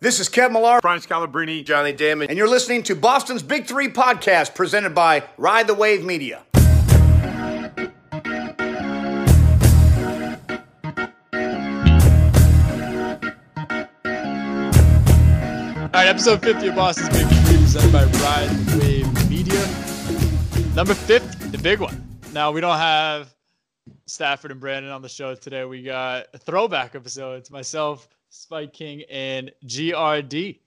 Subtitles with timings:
[0.00, 3.88] This is Kev Millar, Brian Scalabrine, Johnny Damon, and you're listening to Boston's Big Three
[3.88, 6.42] podcast presented by Ride the Wave Media.
[15.86, 20.74] All right, episode 50 of Boston's Big Three presented by Ride the Wave Media.
[20.74, 22.18] Number 50, the big one.
[22.32, 23.32] Now, we don't have
[24.06, 25.64] Stafford and Brandon on the show today.
[25.64, 27.34] We got a throwback episode.
[27.38, 30.58] It's myself, Spike King, and GRD.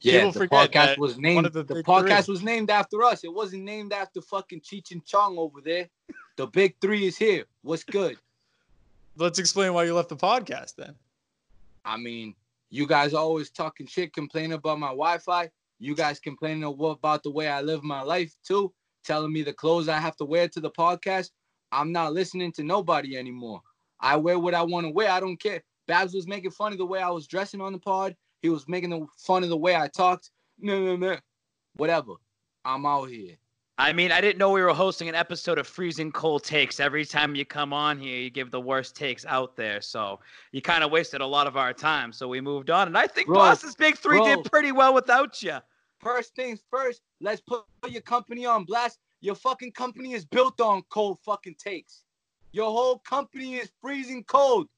[0.00, 1.46] Yeah, People the podcast was named.
[1.46, 2.32] the The, podcast three.
[2.32, 3.24] was named after us.
[3.24, 5.88] It wasn't named after fucking Cheech and Chong over there.
[6.36, 7.44] The big three is here.
[7.62, 8.16] What's good?
[9.16, 10.94] Let's explain why you left the podcast then.
[11.84, 12.34] I mean,
[12.70, 15.50] you guys always talking shit, complaining about my Wi-Fi.
[15.78, 18.72] You guys complaining about the way I live my life too,
[19.04, 21.30] telling me the clothes I have to wear to the podcast.
[21.70, 23.62] I'm not listening to nobody anymore.
[24.00, 25.10] I wear what I want to wear.
[25.10, 25.62] I don't care.
[25.86, 28.16] Babs was making fun of the way I was dressing on the pod.
[28.40, 30.30] He was making the fun of the way I talked.
[30.58, 31.16] No, no, no.
[31.76, 32.14] Whatever.
[32.64, 33.36] I'm out here.
[33.78, 36.78] I mean, I didn't know we were hosting an episode of Freezing Cold Takes.
[36.78, 39.80] Every time you come on here, you give the worst takes out there.
[39.80, 40.20] So
[40.52, 42.12] you kind of wasted a lot of our time.
[42.12, 42.86] So we moved on.
[42.86, 44.36] And I think Bro, Boston's Big Three bro.
[44.36, 45.56] did pretty well without you.
[45.98, 48.98] First things first, let's put your company on blast.
[49.20, 52.04] Your fucking company is built on cold fucking takes.
[52.52, 54.68] Your whole company is freezing cold.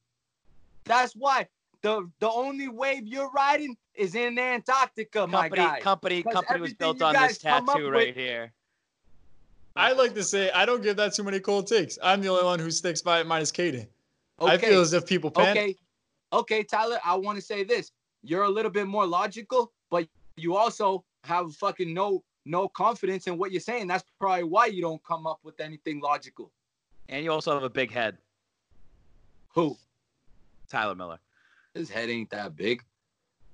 [0.84, 1.48] That's why
[1.82, 5.80] the the only wave you're riding is in Antarctica, my Company, guy.
[5.80, 8.52] company, 'Cause company was built on this come up tattoo with- right here.
[9.76, 11.98] I like to say I don't give that too many cold takes.
[12.02, 13.88] I'm the only one who sticks by it minus Kaden.
[14.40, 15.50] I feel as if people panic.
[15.50, 15.76] okay,
[16.32, 16.98] okay, Tyler.
[17.04, 17.90] I want to say this.
[18.22, 23.38] You're a little bit more logical, but you also have fucking no no confidence in
[23.38, 23.86] what you're saying.
[23.86, 26.52] That's probably why you don't come up with anything logical.
[27.08, 28.18] And you also have a big head,
[29.54, 29.76] Who?
[30.74, 31.18] Tyler Miller.
[31.74, 32.82] His head ain't that big.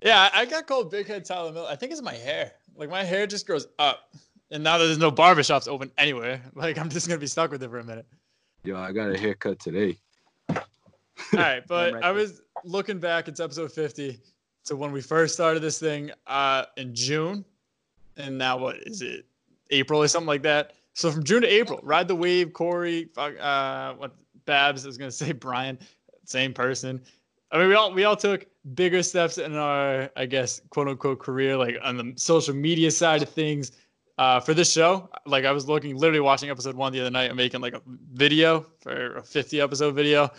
[0.02, 1.68] Yeah, I I got called Big Head Tyler Miller.
[1.68, 2.52] I think it's my hair.
[2.76, 4.14] Like my hair just grows up.
[4.50, 7.62] And now that there's no barbershops open anywhere, like I'm just gonna be stuck with
[7.62, 8.06] it for a minute.
[8.64, 9.98] Yo, I got a haircut today.
[10.48, 10.56] All
[11.34, 13.28] right, but right I was looking back.
[13.28, 14.18] It's episode 50
[14.64, 17.44] to when we first started this thing uh, in June,
[18.16, 19.26] and now what is it?
[19.70, 20.72] April or something like that.
[20.94, 22.52] So from June to April, ride the wave.
[22.54, 24.12] Corey, uh, what
[24.46, 25.78] Babs I was gonna say Brian,
[26.30, 27.00] same person.
[27.52, 31.18] I mean, we all we all took bigger steps in our, I guess, quote unquote
[31.18, 33.72] career, like on the social media side of things.
[34.18, 37.30] Uh, for this show, like I was looking, literally watching episode one the other night
[37.30, 37.80] and making like a
[38.12, 40.30] video for a 50 episode video.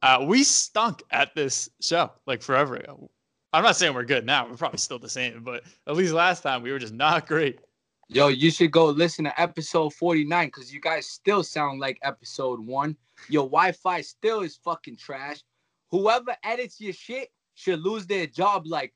[0.00, 3.10] Uh, we stunk at this show like forever ago.
[3.52, 4.48] I'm not saying we're good now.
[4.48, 7.60] We're probably still the same, but at least last time we were just not great.
[8.08, 12.64] Yo, you should go listen to episode 49 because you guys still sound like episode
[12.64, 12.96] one.
[13.28, 15.42] Your Wi-Fi still is fucking trash.
[15.90, 18.94] Whoever edits your shit should lose their job like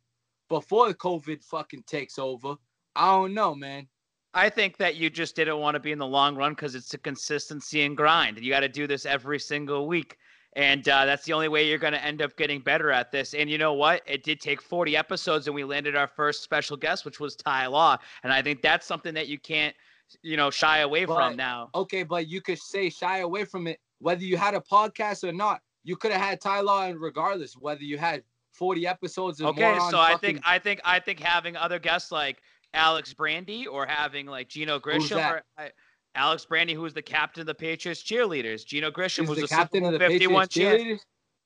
[0.48, 2.54] before COVID fucking takes over.
[2.94, 3.88] I don't know, man.
[4.32, 6.94] I think that you just didn't want to be in the long run because it's
[6.94, 8.38] a consistency and grind.
[8.38, 10.18] You got to do this every single week.
[10.54, 13.34] And uh, that's the only way you're going to end up getting better at this.
[13.34, 14.02] And you know what?
[14.06, 17.66] It did take 40 episodes, and we landed our first special guest, which was Ty
[17.66, 17.98] Law.
[18.24, 19.74] And I think that's something that you can't,
[20.22, 21.70] you know, shy away But- from now.
[21.74, 25.32] Okay, but you could say shy away from it whether you had a podcast or
[25.32, 25.60] not.
[25.84, 28.22] You could have had Tyler and regardless whether you had
[28.52, 32.42] 40 episodes Okay, so I think I think I think having other guests like
[32.74, 35.70] Alex Brandy or having like Gino Grisham or I,
[36.14, 38.64] Alex Brandy, who was the captain of the Patriots cheerleaders.
[38.64, 41.00] Gino Grisham She's was the the captain Super of the 51 Patriots cheerleaders.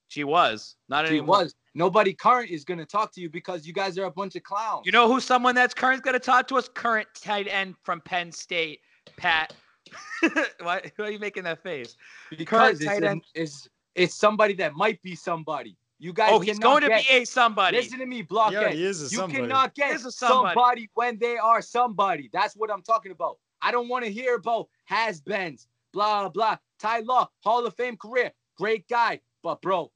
[0.08, 1.40] She was not She anymore.
[1.40, 1.54] was.
[1.74, 4.86] Nobody current is gonna talk to you because you guys are a bunch of clowns.
[4.86, 6.68] You know who someone that's current is going to talk to us?
[6.68, 8.80] Current tight end from Penn State,
[9.16, 9.52] Pat.
[10.60, 11.96] why, why are you making that face?
[12.38, 15.76] because tight it's, end- it's it's somebody that might be somebody.
[15.98, 16.30] You guys.
[16.32, 17.76] Oh, he's cannot going to get, be a somebody.
[17.76, 18.62] Listen to me, blockhead.
[18.62, 19.42] Yeah, he is a you somebody.
[19.42, 20.54] cannot get a somebody.
[20.54, 20.90] somebody.
[20.94, 22.30] when they are somebody.
[22.32, 23.38] That's what I'm talking about.
[23.64, 26.56] I don't want to hear about has-beens, blah blah.
[26.78, 29.90] Ty Law, Hall of Fame career, great guy, but bro,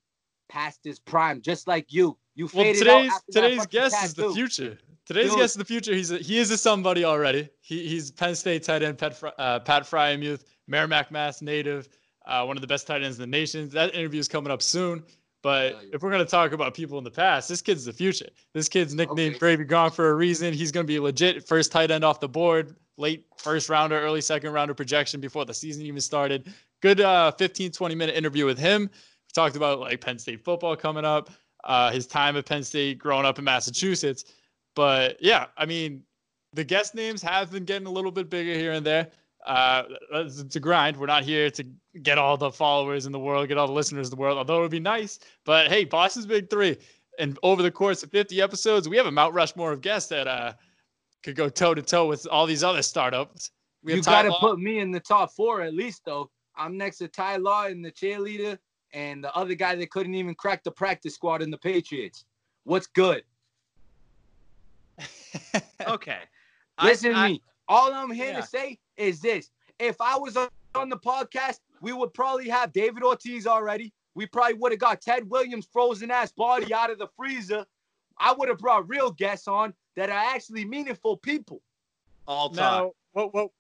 [0.49, 2.17] past his prime, just like you.
[2.35, 4.79] You Well, faded out today's after today's guest is the future.
[5.05, 5.39] Today's Dude.
[5.39, 5.95] guest is the future.
[5.95, 7.49] He's a, he is a somebody already.
[7.61, 11.89] He, he's Penn State tight end, Pat, Fry- uh, Pat Freiermuth, Merrimack, Mass native,
[12.27, 13.69] uh, one of the best tight ends in the nation.
[13.71, 15.03] That interview is coming up soon.
[15.43, 18.29] But if we're gonna talk about people in the past, this kid's the future.
[18.55, 19.39] This kid's nicknamed Okay.
[19.39, 20.53] Gravy Gone for a reason.
[20.53, 24.53] He's gonna be legit first tight end off the board, late first rounder, early second
[24.53, 26.53] rounder projection before the season even started.
[26.83, 28.83] Good uh, 15, 20 minute interview with him.
[28.83, 31.31] We talked about like Penn State football coming up,
[31.65, 34.25] uh, his time at Penn State, growing up in Massachusetts.
[34.75, 36.03] But yeah, I mean,
[36.53, 39.09] the guest names have been getting a little bit bigger here and there.
[39.47, 40.97] Uh, it's a grind.
[40.97, 41.65] We're not here to
[42.03, 44.59] get all the followers in the world, get all the listeners in the world, although
[44.59, 45.21] it would be nice.
[45.45, 46.77] But hey, Boston's Big Three.
[47.19, 50.27] and over the course of 50 episodes, we have a Mount Rushmore of guests that
[50.27, 50.53] uh
[51.23, 53.51] could go toe to toe with all these other startups.
[53.83, 56.31] We You gotta put me in the top four at least, though.
[56.57, 58.59] I'm next to Ty Law and the cheerleader,
[58.93, 62.25] and the other guy that couldn't even crack the practice squad in the Patriots.
[62.65, 63.23] What's good?
[65.87, 66.19] Okay.
[66.83, 67.43] Listen I- to me.
[67.69, 68.41] All I'm here Yeah.
[68.41, 72.73] to say is this: if I was on on the podcast, we would probably have
[72.73, 73.93] David Ortiz already.
[74.15, 77.65] We probably would have got Ted Williams' frozen ass body out of the freezer.
[78.21, 81.61] I would have brought real guests on that are actually meaningful people.
[82.27, 82.57] all time.
[82.57, 83.51] Now, what, what,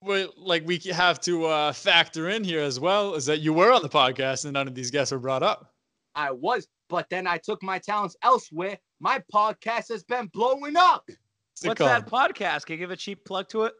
[0.00, 3.72] what, like we have to uh, factor in here as well is that you were
[3.72, 5.72] on the podcast and none of these guests were brought up.
[6.14, 8.78] I was, but then I took my talents elsewhere.
[9.00, 11.04] My podcast has been blowing up.
[11.06, 11.90] What's What's called?
[11.90, 12.66] that podcast?
[12.66, 13.74] Can you give a cheap plug to it?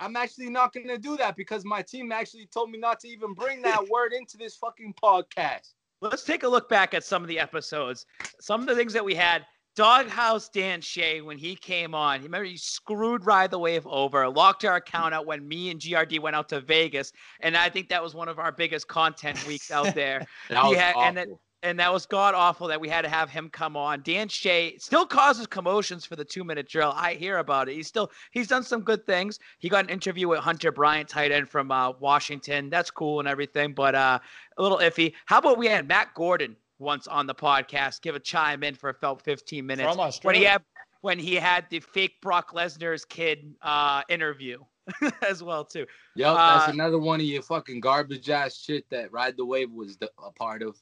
[0.00, 3.08] I'm actually not going to do that because my team actually told me not to
[3.08, 5.74] even bring that word into this fucking podcast.
[6.00, 8.06] Let's take a look back at some of the episodes.
[8.40, 9.44] Some of the things that we had.
[9.76, 14.64] Doghouse Dan Shea, when he came on, remember he screwed Ride the Wave over, locked
[14.64, 17.12] our account out when me and GRD went out to Vegas.
[17.40, 20.26] And I think that was one of our biggest content weeks out there.
[20.48, 21.40] That He was had- awful.
[21.62, 24.02] And that was god awful that we had to have him come on.
[24.02, 26.92] Dan Shea still causes commotions for the two minute drill.
[26.94, 27.74] I hear about it.
[27.74, 29.38] He's still he's done some good things.
[29.58, 32.70] He got an interview with Hunter Bryant, tight end from uh, Washington.
[32.70, 34.18] That's cool and everything, but uh,
[34.56, 35.14] a little iffy.
[35.26, 38.90] How about we had Matt Gordon once on the podcast give a chime in for
[38.90, 40.62] about 15 minutes From when he had
[41.00, 44.58] when he had the fake Brock Lesnar's kid uh, interview
[45.28, 45.86] as well too.
[46.16, 49.70] Yep, that's uh, another one of your fucking garbage ass shit that Ride the Wave
[49.70, 50.76] was the, a part of.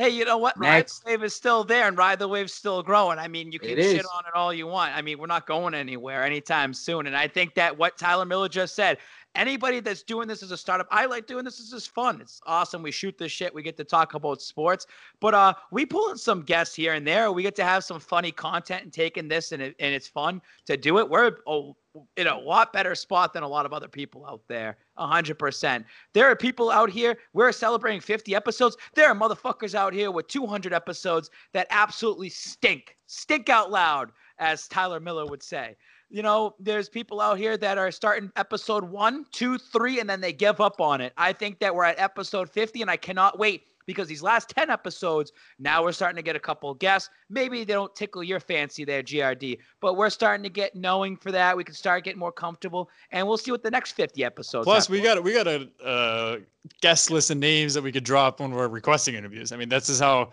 [0.00, 0.58] Hey, you know what?
[0.58, 1.02] Next.
[1.04, 3.18] Ride the Wave is still there, and Ride the Wave's still growing.
[3.18, 4.06] I mean, you can It shit is.
[4.06, 4.96] on it all you want.
[4.96, 7.06] I mean, we're not going anywhere anytime soon.
[7.06, 8.96] And I think that what Tyler Miller just said,
[9.34, 11.58] anybody that's doing this as a startup, I like doing this.
[11.58, 12.22] This is fun.
[12.22, 12.82] It's awesome.
[12.82, 13.54] We shoot this shit.
[13.54, 14.86] We get to talk about sports,
[15.20, 17.30] but uh, we pull in some guests here and there.
[17.30, 20.40] We get to have some funny content and taking this, and it, and it's fun
[20.64, 21.10] to do it.
[21.10, 21.76] We're oh,
[22.16, 24.76] in a lot better spot than a lot of other people out there.
[24.96, 25.84] A hundred percent.
[26.12, 27.16] There are people out here.
[27.32, 28.76] We're celebrating 50 episodes.
[28.94, 34.68] There are motherfuckers out here with 200 episodes that absolutely stink, stink out loud, as
[34.68, 35.76] Tyler Miller would say.
[36.12, 40.20] You know, there's people out here that are starting episode one, two, three, and then
[40.20, 41.12] they give up on it.
[41.16, 44.70] I think that we're at episode 50, and I cannot wait because these last 10
[44.70, 47.10] episodes, now we're starting to get a couple guests.
[47.28, 51.32] Maybe they don't tickle your fancy there, GRD, but we're starting to get knowing for
[51.32, 51.56] that.
[51.56, 54.64] We can start getting more comfortable, and we'll see what the next 50 episodes.
[54.64, 56.36] Plus, we got we got a uh,
[56.80, 59.50] guest list of names that we could drop when we're requesting interviews.
[59.50, 60.30] I mean, this is how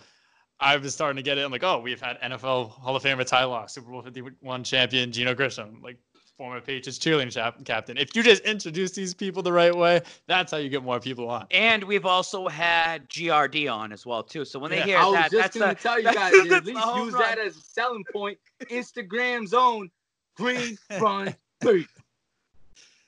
[0.60, 1.44] I've been starting to get it.
[1.44, 5.12] I'm like, oh, we've had NFL Hall of Famer Ty Law, Super Bowl 51 champion
[5.12, 5.98] Gino Grisham, like
[6.38, 7.98] former Patriots cheerleading chap- captain.
[7.98, 11.30] If you just introduce these people the right way, that's how you get more people
[11.30, 11.48] on.
[11.52, 14.46] And we've also had GRD on as well too.
[14.46, 16.56] So when they Yeah, hear I was that, just that's gonna tell you guys the
[16.56, 17.22] at least use run.
[17.22, 18.38] that as a selling point.
[18.70, 19.90] Instagram's own
[20.36, 21.88] green run beat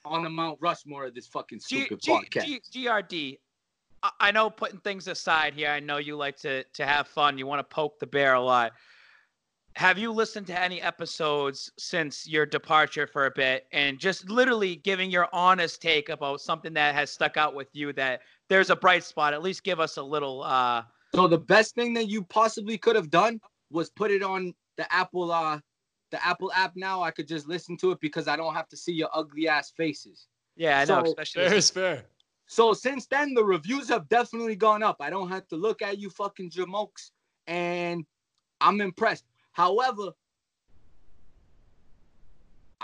[0.05, 2.45] on the Mount Rushmore of this fucking stupid G, podcast.
[2.45, 3.37] G, GRD.
[4.01, 5.69] I- I know putting things aside here.
[5.69, 7.37] I know you like to to have fun.
[7.37, 8.71] You want to poke the bear a lot.
[9.75, 14.75] Have you listened to any episodes since your departure for a bit and just literally
[14.75, 18.75] giving your honest take about something that has stuck out with you that there's a
[18.75, 19.33] bright spot?
[19.33, 20.83] At least give us a little uh
[21.15, 23.39] So the best thing that you possibly could have done
[23.71, 25.59] was put it on the Apple uh
[26.11, 27.01] the Apple app now.
[27.01, 29.71] I could just listen to it because I don't have to see your ugly ass
[29.71, 30.27] faces.
[30.57, 32.05] yeah, I know, So, especially Fair is fair.
[32.47, 34.97] So since then the reviews have definitely gone up.
[34.99, 37.11] I don't have to look at you fucking jamokes
[37.47, 38.03] and
[38.59, 39.23] I'm impressed.
[39.51, 40.11] However,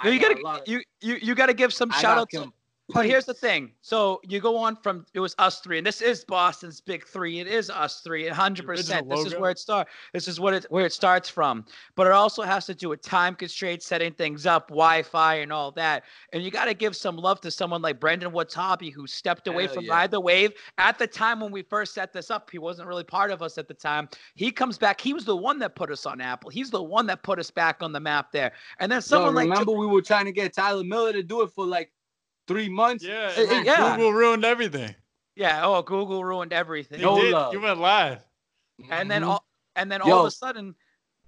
[0.04, 2.36] No, you got gotta you you you gotta give some I shout got outs.
[2.36, 2.54] com-
[2.90, 3.72] But here's the thing.
[3.82, 7.40] So you go on from it was us three, and this is Boston's big three.
[7.40, 9.10] It is us three, hundred percent.
[9.10, 9.92] This is where it starts.
[10.14, 11.66] This is what it where it starts from.
[11.96, 15.72] But it also has to do with time constraints, setting things up, Wi-Fi, and all
[15.72, 16.04] that.
[16.32, 19.66] And you got to give some love to someone like Brendan Watabi, who stepped away
[19.66, 19.94] Hell from yeah.
[19.94, 22.52] Ride the Wave at the time when we first set this up.
[22.52, 24.10] He wasn't really part of us at the time.
[24.36, 25.02] He comes back.
[25.02, 26.52] He was the one that put us on Apple.
[26.52, 28.52] He's the one that put us back on the map there.
[28.80, 31.50] And then someone like remember we were trying to get Tyler Miller to do it
[31.50, 31.92] for like
[32.48, 33.04] three months.
[33.04, 33.96] Yeah, uh, yeah.
[33.96, 34.96] Google ruined everything.
[35.36, 37.00] yeah, oh Google ruined everything.
[37.00, 37.32] You No did.
[37.34, 37.54] love.
[37.54, 38.24] You went live.
[38.90, 39.28] and then Mhm.
[39.30, 39.46] all
[39.78, 40.76] and then all of a sudden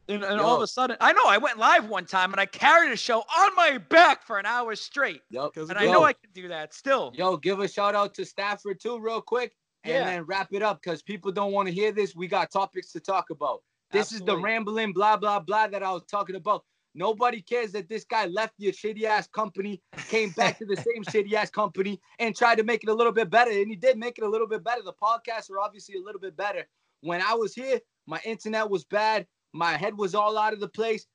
[0.10, 2.46] and, and all of a sudden i know i went live one time and i
[2.46, 5.54] carried a show on my back for an hour straight Yup.
[5.54, 5.88] 'Cause and Yo.
[5.90, 9.00] i know i can do that still Yo, give a shout out to Stafford too,
[9.00, 9.56] real quick,
[9.86, 12.14] and then wrap it up because people don't want to hear this.
[12.16, 13.64] We got topics to talk about.
[13.92, 16.66] This is the rambling blah blah blah that I was talking about.
[16.98, 21.04] Nobody cares that this guy left your shitty ass company, came back to the same
[21.04, 23.52] shitty ass company, and tried to make it a little bit better.
[23.52, 24.82] And he did make it a little bit better.
[24.82, 26.68] The podcasts are obviously a little bit better.
[27.02, 29.28] When I was here, my internet was bad.
[29.54, 31.06] My head was all out of the place.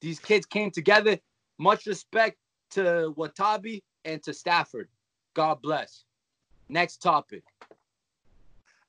[0.00, 1.16] These kids came together.
[1.58, 2.36] Much respect
[2.72, 4.88] to Watabe and to Stafford.
[5.34, 6.02] God bless.
[6.68, 7.44] Next topic.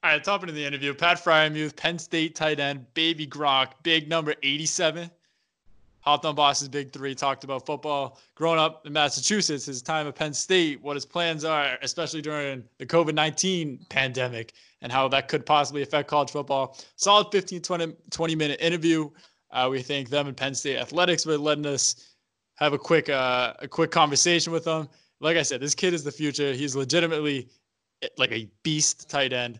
[0.03, 0.95] All right, top of the interview.
[0.95, 5.11] Pat Freiermuth, Penn State tight end, baby Gronk, big number 87.
[6.01, 8.19] Hopped on Boston's Big Three, talked about football.
[8.33, 12.63] Growing up in Massachusetts, his time at Penn State, what his plans are, especially during
[12.79, 16.77] the COVID 19 pandemic, and how that could possibly affect college football.
[16.95, 19.09] Solid 15, 20, 20 minute interview.
[19.51, 22.15] Uh, we thank them and Penn State Athletics for letting us
[22.55, 24.89] have a quick uh, a quick conversation with them.
[25.19, 26.51] Like I said, this kid is the future.
[26.53, 27.49] He's legitimately
[28.01, 29.59] eh, like a beast tight end.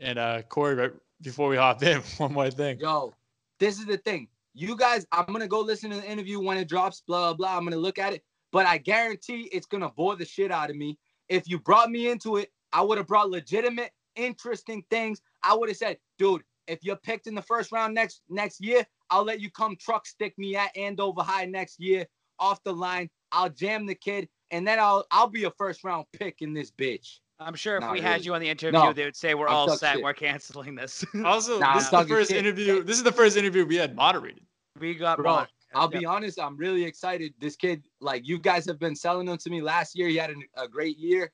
[0.00, 2.78] And uh, Corey, right before we hop in, one more thing.
[2.80, 3.12] Yo,
[3.58, 6.68] this is the thing you guys, I'm gonna go listen to the interview when it
[6.68, 8.22] drops, blah, blah, I'm gonna look at it.
[8.50, 10.98] But I guarantee it's gonna bore the shit out of me.
[11.28, 15.22] If you brought me into it, I would have brought legitimate, interesting things.
[15.42, 18.86] I would have said, dude, if you're picked in the first round next next year,
[19.10, 22.06] I'll let you come truck stick me at Andover High next year
[22.38, 23.10] off the line.
[23.30, 26.70] I'll jam the kid, and then I'll I'll be a first round pick in this
[26.70, 27.20] bitch.
[27.46, 28.10] I'm sure if Not we really.
[28.10, 29.94] had you on the interview, no, they would say we're I'm all set.
[29.94, 30.04] Shit.
[30.04, 31.04] We're canceling this.
[31.24, 32.38] also, nah, this is the first shit.
[32.38, 32.82] interview.
[32.82, 34.44] This is the first interview we had moderated.
[34.78, 36.00] We got Bro, I'll yep.
[36.00, 36.40] be honest.
[36.40, 37.34] I'm really excited.
[37.38, 40.08] This kid, like you guys have been selling him to me last year.
[40.08, 41.32] He had a, a great year,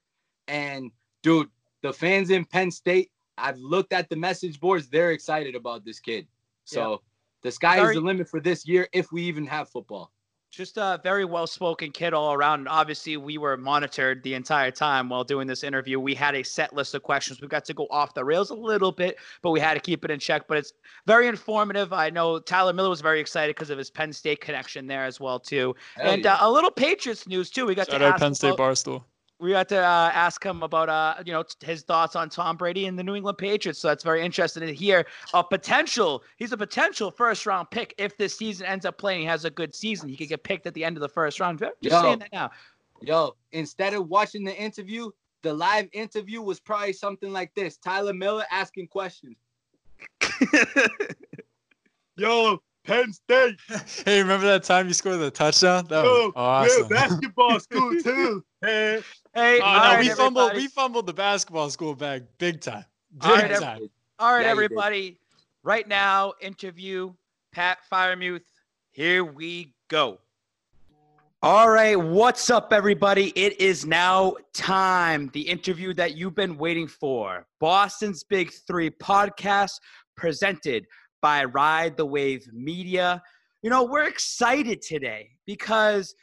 [0.49, 0.91] and
[1.23, 1.49] dude,
[1.83, 3.11] the fans in Penn State.
[3.37, 4.89] I've looked at the message boards.
[4.89, 6.27] They're excited about this kid.
[6.65, 7.01] So yep.
[7.43, 7.91] the sky Sorry.
[7.91, 10.11] is the limit for this year if we even have football
[10.51, 12.61] just a very well spoken kid all around.
[12.61, 16.01] And obviously, we were monitored the entire time while doing this interview.
[16.01, 17.41] We had a set list of questions.
[17.41, 20.05] We got to go off the rails a little bit, but we had to keep
[20.05, 20.49] it in check.
[20.49, 20.73] But it's
[21.07, 21.93] very informative.
[21.93, 25.21] I know Tyler Miller was very excited because of his Penn State connection there as
[25.21, 26.35] well too, Hell and yeah.
[26.35, 27.67] uh, a little Patriots news too.
[27.67, 29.05] We got Shout to out Penn State about, Barstool
[29.41, 32.87] we got to uh, ask him about uh, you know his thoughts on Tom Brady
[32.87, 33.79] and the New England Patriots.
[33.79, 35.07] So that's very interesting to hear.
[35.35, 39.21] A potential, he's a potential first round pick if this season ends up playing.
[39.21, 40.09] He has a good season.
[40.09, 41.59] He could get picked at the end of the first round.
[41.59, 42.51] Just yo, saying that now.
[43.01, 45.11] Yo, instead of watching the interview,
[45.43, 49.37] the live interview was probably something like this: Tyler Miller asking questions.
[52.17, 53.59] yo, Penn State.
[54.07, 55.87] hey, remember that time you scored the touchdown?
[55.89, 56.83] That was awesome.
[56.83, 58.43] Yeah, basketball school too.
[58.63, 59.03] Hey,
[59.35, 60.55] hey, oh, no, right, we fumbled.
[60.55, 62.85] We fumbled the basketball school bag big time.
[63.13, 63.53] Big all right, time.
[63.53, 63.91] Everybody.
[64.19, 65.21] All right, yeah, everybody.
[65.63, 67.13] Right now, interview
[67.53, 68.43] Pat Freiermuth.
[68.91, 70.19] Here we go.
[71.41, 73.29] All right, what's up, everybody?
[73.37, 75.31] It is now time.
[75.33, 77.47] The interview that you've been waiting for.
[77.61, 79.75] Boston's Big Three podcast
[80.17, 80.85] presented
[81.23, 83.23] by Ride the Wave Media.
[83.63, 86.15] You know, we're excited today because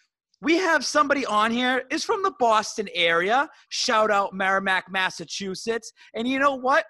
[0.42, 3.50] we have somebody on here is from the Boston area.
[3.70, 5.92] Shout out Merrimack, Massachusetts.
[6.14, 6.86] And you know what?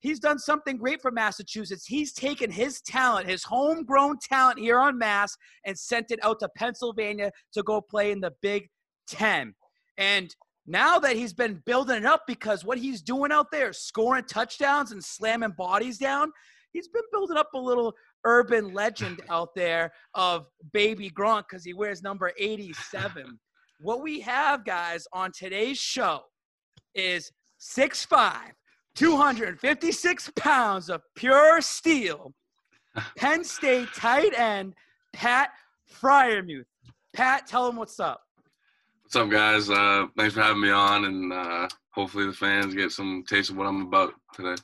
[0.00, 1.84] He's done something great for Massachusetts.
[1.86, 6.48] He's taken his talent, his homegrown talent here on Mass, and sent it out to
[6.56, 8.68] Pennsylvania to go play in the Big
[9.08, 9.54] Ten.
[9.96, 10.34] And
[10.66, 14.92] now that he's been building it up because what he's doing out there, scoring touchdowns
[14.92, 16.30] and slamming bodies down,
[16.72, 17.94] he's been building up a little
[18.28, 23.38] urban legend out there of baby Gronk because he wears number 87.
[23.80, 26.20] what we have, guys, on today's show
[26.94, 28.34] is 6'5,
[28.94, 32.34] 256 pounds of pure steel,
[33.16, 34.74] Penn State tight end,
[35.14, 35.50] Pat
[36.00, 36.64] Freiermuth.
[37.14, 38.20] Pat, tell him what's up.
[39.04, 39.70] What's up, guys?
[39.70, 43.56] Uh, thanks for having me on, and uh, hopefully the fans get some taste of
[43.56, 44.60] what I'm about today.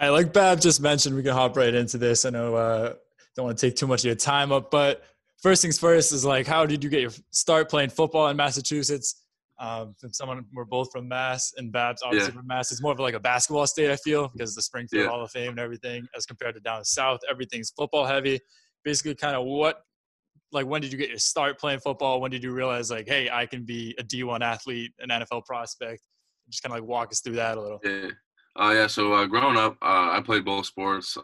[0.00, 2.24] I like Bab just mentioned, we can hop right into this.
[2.24, 2.94] I know uh,
[3.36, 5.04] don't want to take too much of your time up, but
[5.42, 9.22] first things first is like, how did you get your start playing football in Massachusetts?
[9.58, 12.38] Um, from someone we're both from Mass, and Babs obviously yeah.
[12.38, 12.72] from Mass.
[12.72, 15.10] It's more of like a basketball state, I feel, because the Springfield yeah.
[15.10, 18.40] Hall of Fame and everything, as compared to down south, everything's football heavy.
[18.84, 19.82] Basically, kind of what,
[20.50, 22.22] like, when did you get your start playing football?
[22.22, 26.00] When did you realize, like, hey, I can be a D1 athlete, an NFL prospect?
[26.48, 27.80] Just kind of like walk us through that a little.
[27.84, 28.12] Yeah.
[28.56, 31.16] Uh, yeah, so uh, growing up, uh, I played both sports,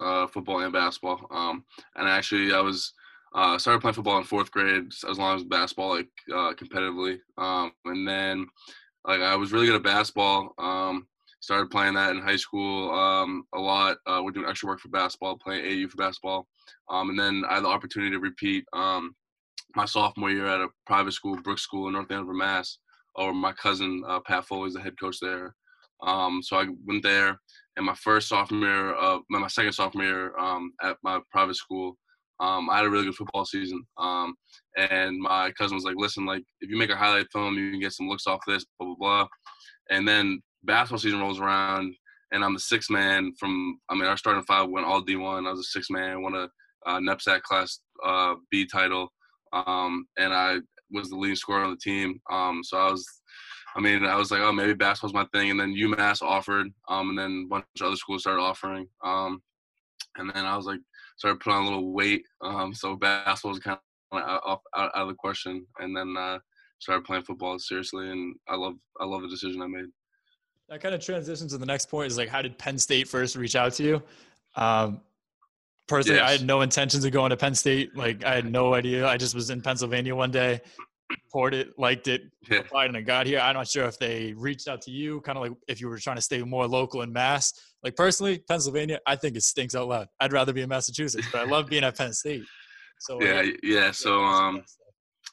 [0.00, 1.26] uh, football and basketball.
[1.30, 1.64] Um,
[1.96, 2.92] and actually, I was
[3.34, 7.18] uh, started playing football in fourth grade, as long as basketball, like uh, competitively.
[7.38, 8.46] Um, and then,
[9.06, 10.54] like, I was really good at basketball.
[10.58, 11.06] Um,
[11.40, 13.96] started playing that in high school um, a lot.
[14.06, 16.46] We're doing extra work for basketball, playing AU for basketball.
[16.90, 19.14] Um, and then I had the opportunity to repeat um,
[19.74, 22.78] my sophomore year at a private school, Brooks School in North Andover, Mass.
[23.14, 25.54] Or my cousin Pat Foley is the head coach there.
[26.02, 27.38] Um, so I went there,
[27.76, 31.96] and my first sophomore uh, my second sophomore um, at my private school,
[32.40, 33.84] um, I had a really good football season.
[33.96, 34.34] Um,
[34.76, 37.80] and my cousin was like, "Listen, like if you make a highlight film, you can
[37.80, 39.28] get some looks off this, blah blah blah."
[39.90, 41.94] And then basketball season rolls around,
[42.32, 43.78] and I'm the sixth man from.
[43.88, 45.46] I mean, our starting five went all D1.
[45.46, 46.48] I was a sixth man, won a
[46.86, 49.08] uh, NEPSAC Class uh, B title,
[49.52, 50.58] um, and I
[50.90, 52.20] was the leading scorer on the team.
[52.30, 53.06] Um, so I was,
[53.76, 55.50] I mean, I was like, oh, maybe basketball's my thing.
[55.50, 58.88] And then UMass offered, um, and then a bunch of other schools started offering.
[59.04, 59.42] Um,
[60.16, 60.80] and then I was like,
[61.16, 62.22] started putting on a little weight.
[62.40, 63.78] Um, so basketball was kind
[64.12, 65.66] of out, out, of the question.
[65.78, 66.38] And then uh,
[66.78, 69.86] started playing football seriously, and I love, I love the decision I made.
[70.68, 73.36] That kind of transitions to the next point is like, how did Penn State first
[73.36, 74.02] reach out to you?
[74.54, 75.00] Um,
[75.86, 76.28] personally, yes.
[76.28, 77.96] I had no intentions of going to Penn State.
[77.96, 79.06] Like, I had no idea.
[79.06, 80.60] I just was in Pennsylvania one day,
[81.30, 82.58] poured it, liked it, yeah.
[82.58, 83.40] applied, and got here.
[83.40, 85.98] I'm not sure if they reached out to you, kind of like if you were
[85.98, 87.52] trying to stay more local in Mass.
[87.82, 90.08] Like personally, Pennsylvania, I think it stinks out loud.
[90.20, 92.42] I'd rather be in Massachusetts, but I love being at Penn State.
[93.00, 93.90] So yeah, yeah.
[93.90, 94.64] So um,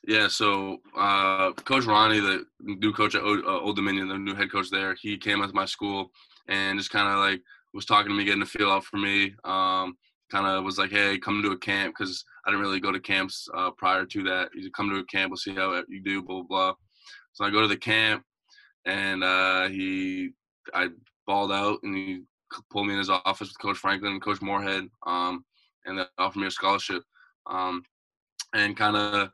[0.08, 0.28] yeah.
[0.28, 4.52] So uh, Coach Rahne, the new coach at Old, uh, Old Dominion, the new head
[4.52, 6.12] coach there, he came to my school
[6.48, 7.42] and just kind of like
[7.74, 9.36] was talking to me, getting a feel out for me.
[9.44, 9.98] Um,
[10.32, 13.00] kind of was like, hey, come to a camp because I didn't really go to
[13.00, 14.50] camps uh, prior to that.
[14.54, 16.74] You come to a camp, we'll see how you do, blah blah blah.
[17.34, 18.24] So I go to the camp,
[18.86, 20.32] and uh, he,
[20.74, 20.90] I
[21.28, 22.22] balled out, and he
[22.72, 25.44] pulled me in his office with Coach Franklin and Coach Moorhead, um,
[25.86, 27.04] and they offered me a scholarship.
[27.48, 27.84] Um,
[28.54, 29.30] and kind of,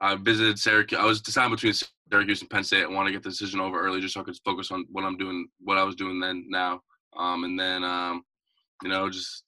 [0.00, 1.00] I visited Syracuse.
[1.00, 1.74] I was deciding between
[2.10, 2.84] Syracuse and Penn State.
[2.84, 5.04] I wanted to get the decision over early just so I could focus on what
[5.04, 6.80] I'm doing, what I was doing then now.
[7.16, 8.22] Um, and then, um,
[8.82, 9.44] you know, just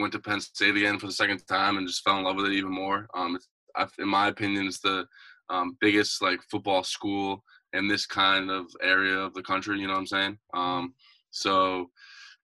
[0.00, 2.46] went to Penn State again for the second time and just fell in love with
[2.46, 3.06] it even more.
[3.14, 3.48] Um, it's,
[3.98, 5.06] in my opinion, it's the
[5.48, 9.78] um, biggest like football school in this kind of area of the country.
[9.78, 10.38] You know what I'm saying?
[10.54, 10.94] Um,
[11.30, 11.90] so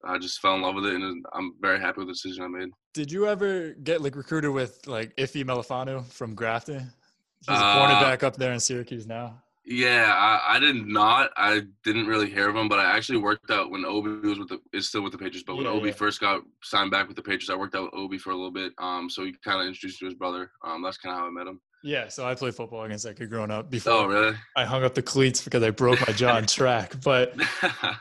[0.05, 2.49] I just fell in love with it, and I'm very happy with the decision I
[2.49, 2.69] made.
[2.95, 6.93] Did you ever get like recruited with like Ife Melifonwu from Grafton?
[7.41, 9.43] He's a uh, cornerback uh, up there in Syracuse now.
[9.69, 11.33] Yeah, I, I did not.
[11.37, 14.49] I didn't really hear of him, but I actually worked out when Obi was with
[14.49, 15.43] the is still with the Patriots.
[15.45, 15.95] But when yeah, Obi yeah.
[15.95, 18.53] first got signed back with the Patriots, I worked out with Obi for a little
[18.53, 18.73] bit.
[18.79, 20.53] Um, so he kind of introduced me to his brother.
[20.65, 21.61] Um, that's kind of how I met him.
[21.83, 23.69] Yeah, so I played football against that kid growing up.
[23.69, 24.37] Before oh, really?
[24.57, 26.95] I hung up the cleats because I broke my jaw on track.
[27.03, 27.35] But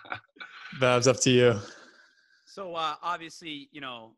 [0.80, 1.60] Babs, up to you.
[2.45, 4.12] So uh, obviously, you know,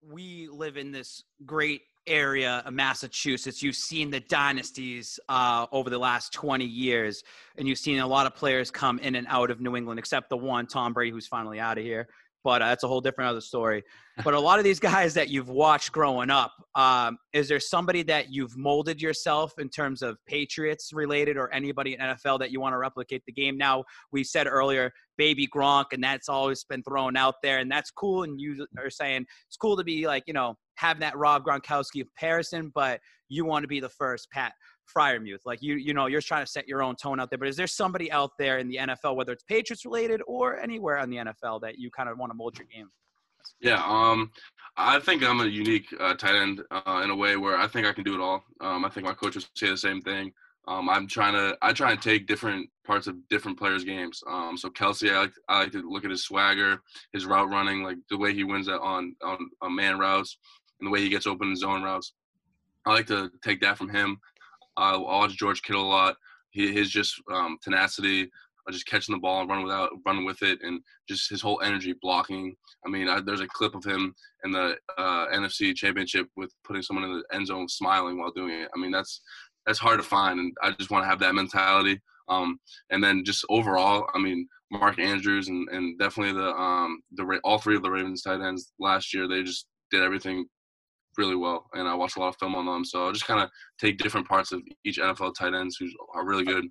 [0.00, 5.98] we live in this great area of Massachusetts, you've seen the dynasties uh, over the
[5.98, 7.22] last 20 years,
[7.56, 10.28] and you've seen a lot of players come in and out of New England, except
[10.28, 12.08] the one, Tom Brady, who's finally out of here
[12.44, 13.82] but uh, that's a whole different other story.
[14.22, 18.04] But a lot of these guys that you've watched growing up, um, is there somebody
[18.04, 22.60] that you've molded yourself in terms of Patriots related or anybody in NFL that you
[22.60, 23.58] want to replicate the game?
[23.58, 27.90] Now, we said earlier, baby Gronk, and that's always been thrown out there, and that's
[27.90, 28.22] cool.
[28.22, 32.00] And you are saying it's cool to be like, you know, having that Rob Gronkowski
[32.00, 34.52] comparison, but you want to be the first Pat
[34.96, 35.40] Freiermuth.
[35.44, 37.38] Like you, you know, you're trying to set your own tone out there.
[37.38, 40.98] But is there somebody out there in the NFL, whether it's Patriots related or anywhere
[40.98, 42.88] on the NFL, that you kind of want to mold your game?
[43.60, 44.30] Yeah, um,
[44.76, 47.86] I think I'm a unique uh, tight end uh, in a way where I think
[47.86, 48.42] I can do it all.
[48.60, 50.32] Um, I think my coaches say the same thing.
[50.66, 54.22] Um, I'm trying to I try and take different parts of different players' games.
[54.26, 56.78] Um, so Kelce, I like I like to look at his swagger,
[57.12, 60.38] his route running, like the way he wins that on on, on man routes,
[60.80, 62.12] and the way he gets open in zone routes.
[62.86, 64.18] I like to take that from him.
[64.76, 66.16] I watch George Kittle a lot.
[66.50, 68.30] He, his just um, tenacity,
[68.70, 71.94] just catching the ball and running without running with it, and just his whole energy
[72.00, 72.54] blocking.
[72.86, 76.82] I mean, I, there's a clip of him in the uh, NFC Championship with putting
[76.82, 78.70] someone in the end zone smiling while doing it.
[78.74, 79.20] I mean, that's
[79.66, 82.00] that's hard to find, and I just want to have that mentality.
[82.28, 82.58] Um,
[82.90, 87.58] and then just overall, I mean, Mark Andrews and, and definitely the um, the all
[87.58, 90.46] three of the Ravens tight ends last year, they just did everything
[91.18, 92.84] really well, and I watch a lot of film on them.
[92.84, 96.26] So I just kind of take different parts of each NFL tight ends who are
[96.26, 96.64] really good.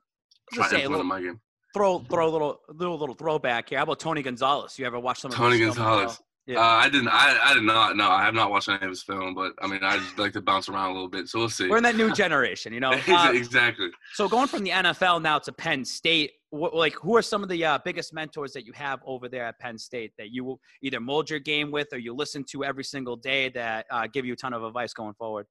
[0.53, 1.39] Try to implement in my game.
[1.73, 3.79] Throw throw a little little little throwback here.
[3.79, 4.77] How about Tony Gonzalez?
[4.77, 6.19] You ever watch some of Tony Gonzalez?
[6.45, 6.59] Yeah.
[6.59, 7.07] Uh, I didn't.
[7.07, 7.95] I, I did not.
[7.95, 10.33] No, I have not watched any of his film, but I mean, I just like
[10.33, 11.29] to bounce around a little bit.
[11.29, 11.69] So we'll see.
[11.69, 12.91] We're in that new generation, you know.
[13.07, 13.89] Uh, exactly.
[14.13, 17.49] So going from the NFL now to Penn State, what, like who are some of
[17.49, 20.59] the uh, biggest mentors that you have over there at Penn State that you will
[20.81, 24.25] either mold your game with or you listen to every single day that uh, give
[24.25, 25.47] you a ton of advice going forward?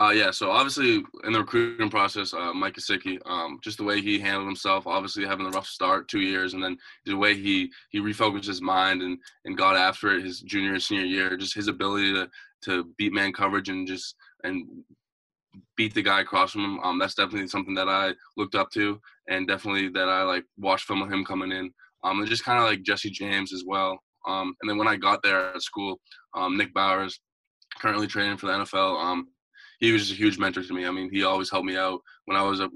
[0.00, 4.00] Uh, yeah, so obviously in the recruiting process, uh, Mike Gesicki, um, just the way
[4.00, 7.70] he handled himself, obviously having a rough start, two years, and then the way he
[7.90, 11.54] he refocused his mind and and got after it his junior and senior year, just
[11.54, 12.28] his ability to
[12.62, 14.66] to beat man coverage and just and
[15.76, 16.80] beat the guy across from him.
[16.80, 20.86] Um, that's definitely something that I looked up to, and definitely that I like watched
[20.86, 21.70] film of him coming in.
[22.02, 24.00] Um, and just kind of like Jesse James as well.
[24.26, 26.00] Um, and then when I got there at school,
[26.34, 27.20] um, Nick Bowers,
[27.78, 29.00] currently training for the NFL.
[29.02, 29.28] Um,
[29.82, 30.86] he was just a huge mentor to me.
[30.86, 32.70] I mean, he always helped me out when I was up.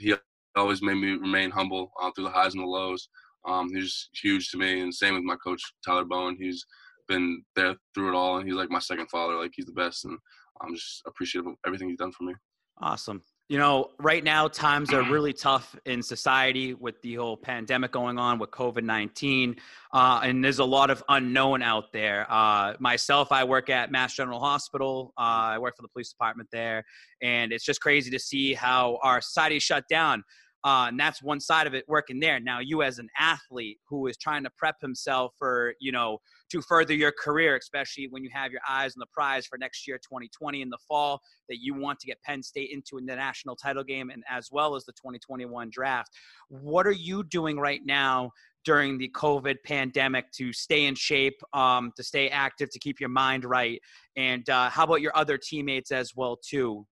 [0.00, 0.14] He
[0.56, 3.08] always made me remain humble uh, through the highs and the lows.
[3.46, 6.36] Um, he's huge to me, and same with my coach Tyler Bowen.
[6.38, 6.66] He's
[7.06, 9.36] been there through it all, and he's like my second father.
[9.36, 10.18] Like he's the best, and
[10.60, 12.34] I'm just appreciative of everything he's done for me.
[12.82, 13.22] Awesome.
[13.50, 18.16] You know, right now times are really tough in society with the whole pandemic going
[18.16, 19.56] on with COVID 19.
[19.92, 22.30] Uh, and there's a lot of unknown out there.
[22.30, 25.12] Uh, myself, I work at Mass General Hospital.
[25.18, 26.84] Uh, I work for the police department there.
[27.22, 30.22] And it's just crazy to see how our society is shut down.
[30.62, 32.38] Uh, and that's one side of it working there.
[32.38, 36.18] Now, you as an athlete who is trying to prep himself for, you know,
[36.50, 39.86] to further your career, especially when you have your eyes on the prize for next
[39.86, 43.16] year, 2020 in the fall, that you want to get Penn State into in the
[43.16, 46.10] national title game and as well as the 2021 draft.
[46.48, 48.30] What are you doing right now
[48.64, 53.08] during the COVID pandemic to stay in shape, um, to stay active, to keep your
[53.08, 53.80] mind right?
[54.16, 56.86] And uh, how about your other teammates as well too?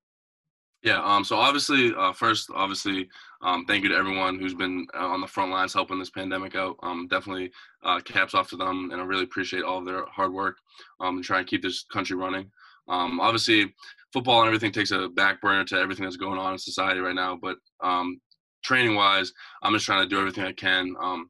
[0.82, 1.02] Yeah.
[1.02, 1.24] Um.
[1.24, 3.08] So obviously, uh, first, obviously,
[3.42, 6.54] um, thank you to everyone who's been uh, on the front lines helping this pandemic
[6.54, 6.76] out.
[6.82, 7.50] Um, definitely,
[7.82, 10.56] uh, caps off to them, and I really appreciate all of their hard work.
[11.00, 12.50] Um, and try and keep this country running.
[12.88, 13.74] Um, obviously,
[14.12, 17.14] football and everything takes a back burner to everything that's going on in society right
[17.14, 17.36] now.
[17.40, 18.20] But um,
[18.62, 20.94] training wise, I'm just trying to do everything I can.
[21.00, 21.28] Um,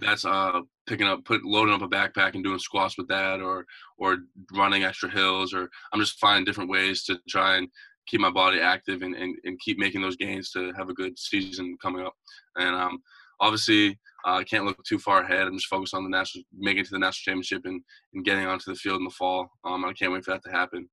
[0.00, 3.64] that's uh picking up put loading up a backpack and doing squats with that or
[3.96, 4.18] or
[4.52, 7.68] running extra hills or i'm just finding different ways to try and
[8.08, 11.18] keep my body active and, and, and keep making those gains to have a good
[11.18, 12.14] season coming up.
[12.56, 13.02] And um,
[13.40, 15.46] obviously, uh, I can't look too far ahead.
[15.46, 17.80] I'm just focused on the national, making it to the national championship and,
[18.14, 19.48] and getting onto the field in the fall.
[19.64, 20.88] Um, I can't wait for that to happen.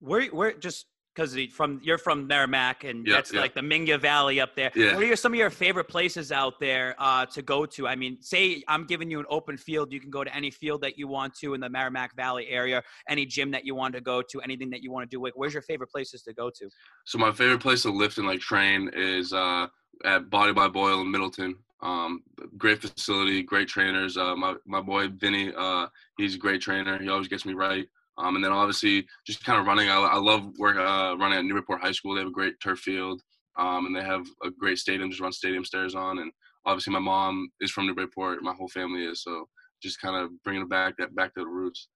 [0.00, 0.86] Where, where, just
[1.20, 3.40] because from you're from Merrimack and yeah, that's yeah.
[3.40, 4.70] like the Minga Valley up there.
[4.74, 4.94] Yeah.
[4.94, 7.86] What are some of your favorite places out there uh, to go to?
[7.86, 10.82] I mean, say I'm giving you an open field, you can go to any field
[10.82, 14.00] that you want to in the Merrimack Valley area, any gym that you want to
[14.00, 15.22] go to, anything that you want to do.
[15.22, 16.70] Like, where's your favorite places to go to?
[17.04, 19.66] So my favorite place to lift and like train is uh,
[20.04, 21.56] at Body by Boyle in Middleton.
[21.82, 22.22] Um,
[22.58, 24.16] great facility, great trainers.
[24.16, 25.86] Uh, my my boy Vinny, uh,
[26.18, 26.98] he's a great trainer.
[26.98, 27.86] He always gets me right.
[28.20, 29.88] Um, and then obviously just kind of running.
[29.88, 32.14] I, I love work uh, running at Newburyport High School.
[32.14, 33.22] They have a great turf field,
[33.58, 35.10] um, and they have a great stadium.
[35.10, 36.18] Just run stadium stairs on.
[36.18, 36.30] And
[36.66, 38.42] obviously my mom is from Newport.
[38.42, 39.22] My whole family is.
[39.22, 39.46] So
[39.82, 41.88] just kind of bringing it back that back to the roots.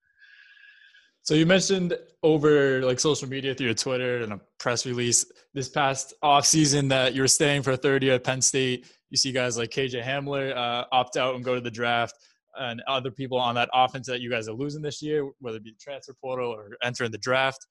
[1.22, 5.70] So you mentioned over like social media through your Twitter and a press release this
[5.70, 8.86] past off season that you were staying for a third year at Penn State.
[9.08, 12.14] You see guys like KJ Hamler uh, opt out and go to the draft
[12.58, 15.64] and other people on that offense that you guys are losing this year, whether it
[15.64, 17.66] be the transfer portal or entering the draft.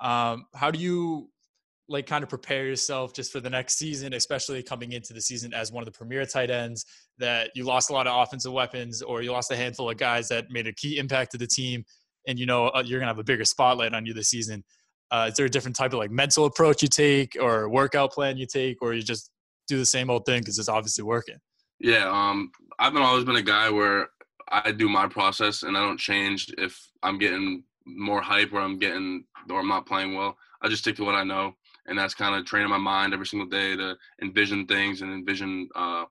[0.00, 1.28] Um, how do you
[1.90, 5.52] like kind of prepare yourself just for the next season, especially coming into the season
[5.52, 6.86] as one of the premier tight ends
[7.18, 10.28] that you lost a lot of offensive weapons or you lost a handful of guys
[10.28, 11.84] that made a key impact to the team
[12.28, 14.62] and you know uh, you're gonna have a bigger spotlight on you this season.
[15.10, 18.36] Uh, is there a different type of like mental approach you take or workout plan
[18.36, 19.30] you take or you just
[19.66, 21.36] do the same old thing because it's obviously working?
[21.80, 24.08] Yeah, um, I've been always been a guy where
[24.48, 28.78] I do my process and I don't change if I'm getting more hype or I'm
[28.78, 30.36] getting or I'm not playing well.
[30.62, 31.54] I just stick to what I know,
[31.86, 35.68] and that's kind of training my mind every single day to envision things and envision
[35.74, 36.04] uh,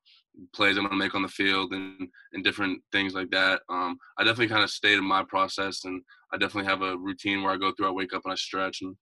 [0.55, 3.61] plays I'm gonna make on the field and and different things like that.
[3.69, 6.01] Um, I definitely kind of stayed in my process, and
[6.33, 7.89] I definitely have a routine where I go through.
[7.89, 8.95] I wake up and I stretch and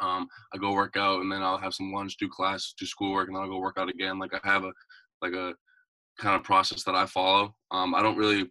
[0.00, 3.28] um, I go work out, and then I'll have some lunch, do class, do schoolwork,
[3.28, 4.18] and then I'll go work out again.
[4.18, 4.72] Like I have a
[5.20, 5.54] like a
[6.18, 7.54] kind of process that I follow.
[7.70, 8.48] Um, I don't really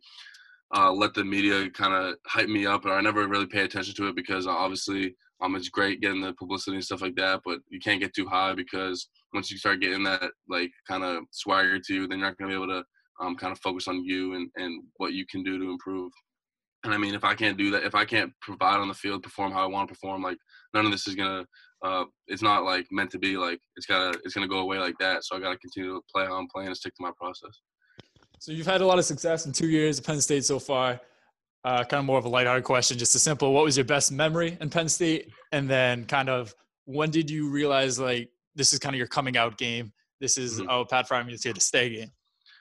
[0.75, 3.95] uh, let the media kind of hype me up, or I never really pay attention
[3.95, 7.59] to it because obviously um, it's great getting the publicity and stuff like that, but
[7.69, 11.79] you can't get too high because once you start getting that like kind of swagger
[11.79, 12.83] to you, then you're not gonna be able to
[13.19, 16.11] um, kind of focus on you and, and what you can do to improve.
[16.87, 19.21] And I mean, if I can't do that, if I can't provide on the field,
[19.21, 20.37] perform how I want to perform, like
[20.73, 21.45] none of this is gonna.
[21.83, 23.35] Uh, it's not like meant to be.
[23.35, 24.17] Like it's gotta.
[24.23, 25.25] It's gonna go away like that.
[25.25, 27.51] So I gotta continue to play how I'm playing and stick to my process.
[28.39, 31.01] So you've had a lot of success in two years at Penn State so far.
[31.65, 33.51] Uh, kind of more of a lighthearted question, just a simple.
[33.51, 35.29] What was your best memory in Penn State?
[35.51, 39.35] And then kind of when did you realize like this is kind of your coming
[39.35, 39.91] out game?
[40.21, 40.69] This is mm-hmm.
[40.69, 42.11] oh Pat Freiermuth is here to stay game.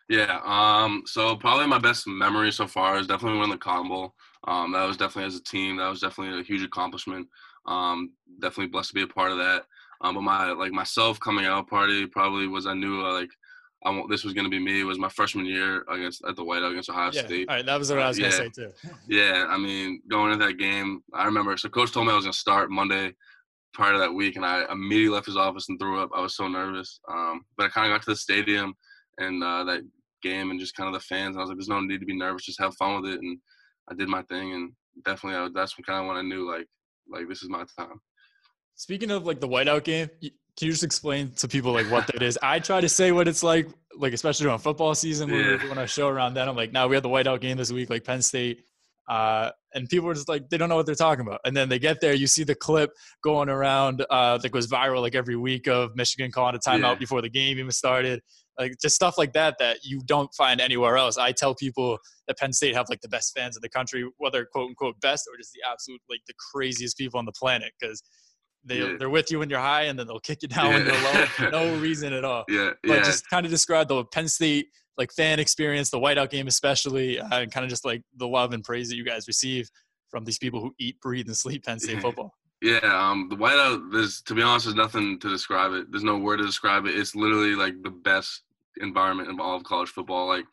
[0.09, 0.40] Yeah.
[0.45, 4.14] Um, so probably my best memory so far is definitely winning the Bowl.
[4.47, 5.77] Um, that was definitely as a team.
[5.77, 7.27] That was definitely a huge accomplishment.
[7.66, 9.64] Um, definitely blessed to be a part of that.
[10.03, 13.31] Um, but my like myself coming out party probably was I knew uh, like
[13.85, 14.81] I this was going to be me.
[14.81, 17.25] It was my freshman year against at the Whiteout against Ohio yeah.
[17.25, 17.49] State.
[17.49, 18.31] All right, that was what I was uh, yeah.
[18.31, 18.95] going to say too.
[19.09, 21.57] yeah, I mean, going into that game, I remember.
[21.57, 23.14] So coach told me I was going to start Monday
[23.75, 26.11] prior to that week, and I immediately left his office and threw up.
[26.14, 27.01] I was so nervous.
[27.11, 28.75] Um, but I kind of got to the stadium
[29.19, 29.83] and uh, that
[30.29, 31.35] game and just kind of the fans.
[31.35, 32.45] And I was like, there's no need to be nervous.
[32.45, 33.21] Just have fun with it.
[33.21, 33.39] And
[33.91, 34.53] I did my thing.
[34.55, 34.73] And
[35.05, 36.67] definitely, I, that's kind of when I knew like
[37.09, 38.01] like this is my time.
[38.75, 40.31] Speaking of like the whiteout game, can
[40.67, 42.39] you just explain to people like what that is?
[42.43, 45.53] I try to say what it's like like especially during football season when we were
[45.57, 45.62] Yeah.
[45.62, 46.49] doing our show around then.
[46.49, 48.61] I'm like, now we had the whiteout game this week, like Penn State.
[49.09, 51.41] Uh, and people were just like, they don't know what they're talking about.
[51.45, 52.91] And then they get there, you see the clip
[53.23, 56.95] going around uh, that goes viral like every week of Michigan calling a timeout Yeah.
[56.97, 58.21] before the game even started.
[58.59, 61.19] Like just stuff like that that you don't find anywhere else.
[61.19, 64.47] I tell people that Penn State have like the best fans in the country, whether
[64.47, 68.03] quote unquote best or just the absolute like the craziest people on the planet because
[68.64, 68.97] they Yeah.
[68.99, 71.51] they're with you when you're high and then they'll kick you down when you're low.
[71.51, 72.45] No reason at all.
[72.49, 76.31] Yeah, But yeah, just kind of describe the Penn State like fan experience, the whiteout
[76.31, 79.27] game especially, uh, and kind of just like the love and praise that you guys
[79.29, 79.69] receive
[80.09, 82.01] from these people who eat, breathe, and sleep Penn State Yeah.
[82.01, 82.33] football.
[82.62, 82.79] Yeah.
[83.11, 83.92] Um, the whiteout.
[83.92, 85.87] There's to be honest, there's nothing to describe it.
[85.90, 86.97] There's no word to describe it.
[86.99, 88.42] It's literally like the best
[88.81, 90.27] environment in all of college football.
[90.27, 90.45] Like,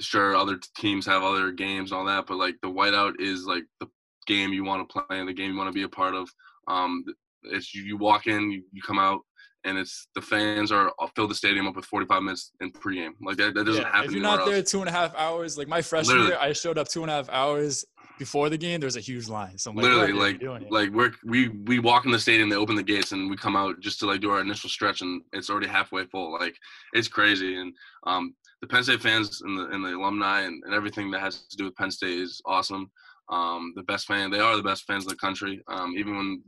[0.00, 3.64] sure, other teams have other games and all that, but like the whiteout is like
[3.80, 3.86] the
[4.26, 6.28] game you want to play and the game you want to be a part of.
[6.68, 7.04] Um,
[7.44, 9.20] it's you, you walk in, you, you come out,
[9.64, 13.10] and it's the fans are uh, fill the stadium up with 45 minutes in pregame.
[13.20, 14.04] Like that, that doesn't Yeah, happen.
[14.10, 14.70] If you're not there else.
[14.70, 16.32] two and a half hours, like my freshman Literally.
[16.32, 17.84] year, I showed up two and a half hours
[18.22, 18.78] before the game.
[18.78, 19.58] There's a huge line.
[19.58, 22.18] So I'm like, literally what are you like like we're we we walk in the
[22.26, 24.70] stadium they open the gates and we come out just to like do our initial
[24.70, 26.56] stretch and it's already halfway full like
[26.92, 27.74] it's crazy and
[28.06, 31.48] um the penn state fans and the and the alumni and, and everything that has
[31.48, 32.88] to do with penn state is awesome
[33.30, 36.42] um the best fan they are the best fans in the country um even when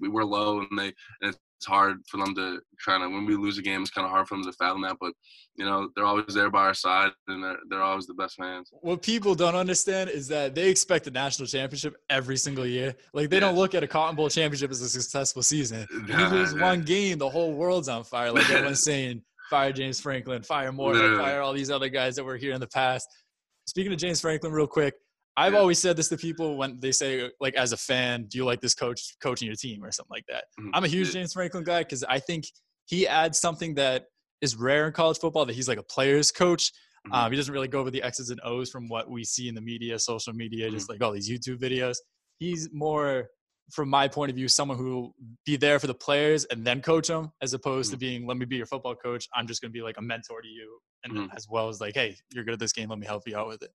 [0.00, 3.36] we were low and they and it's hard for them to kind of when we
[3.36, 5.12] lose a game it's kind of hard for them to fathom that but
[5.54, 8.70] you know they're always there by our side and they're, they're always the best fans
[8.80, 12.94] what people don't understand is that they expect a national championship every single year.
[13.12, 15.86] Like they don't look at a Cotton Bowl championship as a successful season.
[15.90, 16.66] If you lose nah.
[16.66, 18.32] one game, the whole world's on fire.
[18.32, 22.36] Like everyone's saying, fire James Franklin, fire Moore, fire all these other guys that were
[22.36, 23.06] here in the past.
[23.66, 24.94] Speaking of James Franklin, real quick,
[25.36, 25.58] I've Yeah.
[25.60, 28.60] always said this to people when they say, like, as a fan, do you like
[28.60, 30.44] this coach coaching your team or something like that?
[30.60, 30.70] Mhm.
[30.74, 32.44] I'm a huge James Franklin guy because I think
[32.86, 34.06] he adds something that
[34.40, 36.72] is rare in college football that he's like a player's coach.
[37.06, 37.14] Mhm.
[37.14, 39.54] Um, he doesn't really go over the X's and O's from what we see in
[39.54, 41.96] the media, social media, just like all these YouTube videos.
[42.38, 43.30] He's more,
[43.70, 45.14] from my point of view, someone who will
[45.46, 48.44] be there for the players and then coach them, as opposed to being, let me
[48.44, 49.28] be your football coach.
[49.34, 51.36] I'm just going to be like a mentor to you, and Mhm.
[51.36, 52.90] as well as like, hey, you're good at this game.
[52.90, 53.70] Let me help you out with it.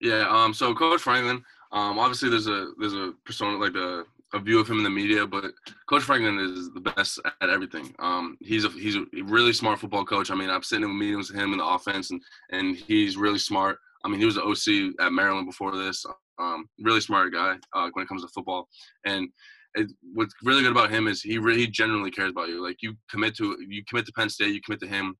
[0.00, 0.26] Yeah.
[0.28, 0.54] Um.
[0.54, 1.42] So Coach Franklin.
[1.72, 1.98] Um.
[1.98, 5.26] Obviously, there's a there's a persona like a, a view of him in the media,
[5.26, 5.44] but
[5.88, 7.94] Coach Franklin is the best at everything.
[7.98, 8.36] Um.
[8.40, 10.30] He's a he's a really smart football coach.
[10.30, 13.38] I mean, I'm sitting in meetings with him in the offense, and and he's really
[13.38, 13.78] smart.
[14.04, 16.04] I mean, he was an OC at Maryland before this.
[16.38, 16.68] Um.
[16.80, 18.68] Really smart guy uh, when it comes to football,
[19.04, 19.28] and.
[19.74, 22.64] It, what's really good about him is he really he genuinely cares about you.
[22.66, 25.14] Like you commit to you commit to Penn State, you commit to him,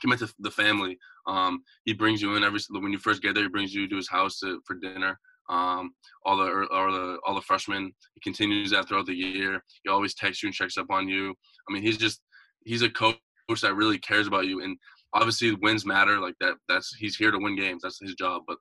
[0.00, 0.98] commit to the family.
[1.26, 3.44] Um, he brings you in every when you first get there.
[3.44, 5.18] He brings you to his house to, for dinner.
[5.50, 5.92] Um,
[6.24, 7.92] all the all the all the freshmen.
[8.14, 9.62] He continues that throughout the year.
[9.82, 11.34] He always texts you and checks up on you.
[11.68, 12.20] I mean, he's just
[12.64, 13.16] he's a coach
[13.62, 14.62] that really cares about you.
[14.62, 14.76] And
[15.14, 16.18] obviously, wins matter.
[16.18, 16.54] Like that.
[16.68, 17.82] That's he's here to win games.
[17.82, 18.42] That's his job.
[18.46, 18.58] But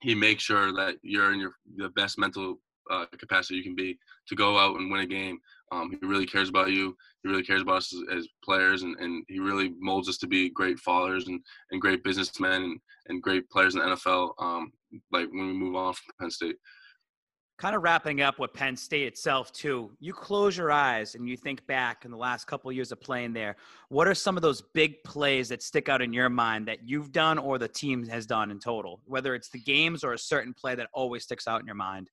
[0.00, 2.58] he makes sure that you're in your the best mental
[2.90, 5.38] uh, capacity you can be to go out and win a game.
[5.72, 6.96] Um, he really cares about you.
[7.22, 10.26] He really cares about us as, as players, and, and he really molds us to
[10.26, 14.32] be great fathers and, and great businessmen and, and great players in the NFL.
[14.38, 14.72] Um,
[15.10, 16.56] like when we move on from Penn State.
[17.58, 19.90] kind of wrapping up with Penn State itself too.
[20.00, 23.00] You close your eyes and you think back in the last couple of years of
[23.00, 23.56] playing there.
[23.88, 27.12] What are some of those big plays that stick out in your mind that you've
[27.12, 29.00] done or the team has done in total?
[29.06, 32.10] Whether it's the games or a certain play that always sticks out in your mind.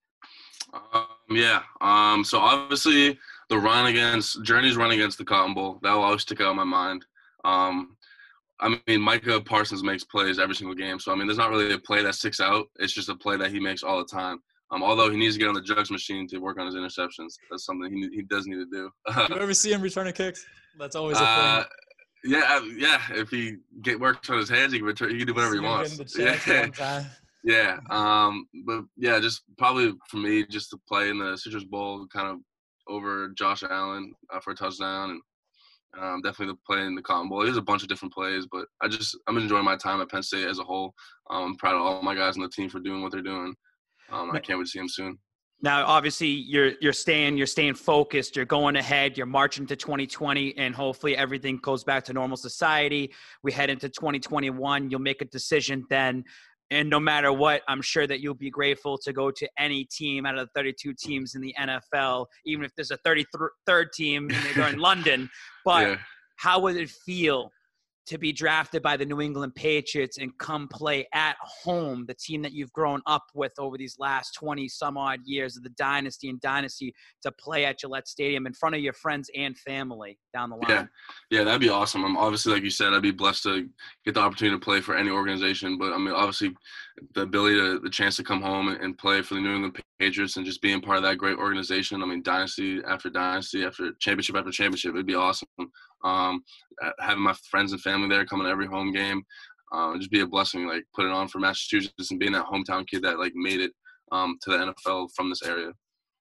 [0.94, 1.64] Um, yeah.
[1.82, 3.18] Um, so obviously
[3.52, 6.58] the run against Journey's run against the Cotton Bowl that will always stick out in
[6.58, 7.06] my mind.
[7.46, 7.96] Um,
[8.60, 11.74] I mean, Micah Parsons makes plays every single game, so I mean, there's not really
[11.74, 12.68] a play that sticks out.
[12.80, 14.40] It's just a play that he makes all the time.
[14.72, 17.34] Um, although he needs to get on the jugs machine to work on his interceptions.
[17.50, 18.90] That's something he he does need to do.
[19.30, 20.46] You ever see him returning kicks?
[20.80, 22.32] That's always a Uh, thing.
[22.32, 23.02] yeah, yeah.
[23.12, 25.10] If he get works on his hands, he can return.
[25.12, 25.98] He can do whatever he wants.
[25.98, 27.04] getting the chance Yeah.
[27.44, 27.80] Yeah.
[27.90, 32.28] Um, but yeah, just probably for me, just to play in the Citrus Bowl, kind
[32.30, 32.38] of
[32.91, 37.30] over Josh Allen uh, for a touchdown, and um, definitely the play in the Cotton
[37.30, 37.43] Bowl.
[37.43, 40.23] There's a bunch of different plays, but I just I'm enjoying my time at Penn
[40.23, 40.93] State as a whole.
[41.30, 43.56] Um, I'm proud of all my guys on the team for doing what they're doing.
[44.12, 45.17] Um, I can't wait to see them soon.
[45.63, 48.36] Now, obviously, you're you're staying you're staying focused.
[48.36, 49.15] You're going ahead.
[49.15, 53.13] You're marching to 2020, and hopefully everything goes back to normal society.
[53.43, 54.89] We head into 2021.
[54.89, 56.23] You'll make a decision then,
[56.72, 60.26] and no matter what, I'm sure that you'll be grateful to go to any team
[60.26, 64.56] out of the 32 teams in the NFL, even if there's a 33rd team and
[64.56, 65.30] they're in London.
[65.66, 65.98] But yeah.
[66.38, 67.52] how would it feel
[68.08, 72.42] to be drafted by the New England Patriots and come play at home, the team
[72.42, 76.30] that you've grown up with over these last 20 some odd years of the dynasty
[76.30, 80.50] and dynasty, to play at Gillette Stadium in front of your friends and family down
[80.50, 80.66] the line?
[80.70, 80.86] Yeah,
[81.30, 82.04] yeah, that'd be awesome.
[82.04, 83.70] I'm obviously, like you said, I'd be blessed to
[84.04, 85.78] get the opportunity to play for any organization.
[85.78, 86.56] But I mean, obviously,
[87.14, 90.38] the ability to, the chance to come home and play for the New England Patriots
[90.38, 92.02] and just being part of that great organization.
[92.02, 95.48] I mean, dynasty after dynasty after championship after championship, it'd be awesome.
[96.04, 96.44] Um,
[97.00, 99.24] having my friends and family there, coming to every home game,
[99.72, 100.68] uh, just be a blessing.
[100.68, 103.72] Like put it on for Massachusetts and being that hometown kid that like made it
[104.12, 105.72] um, to the NFL from this area.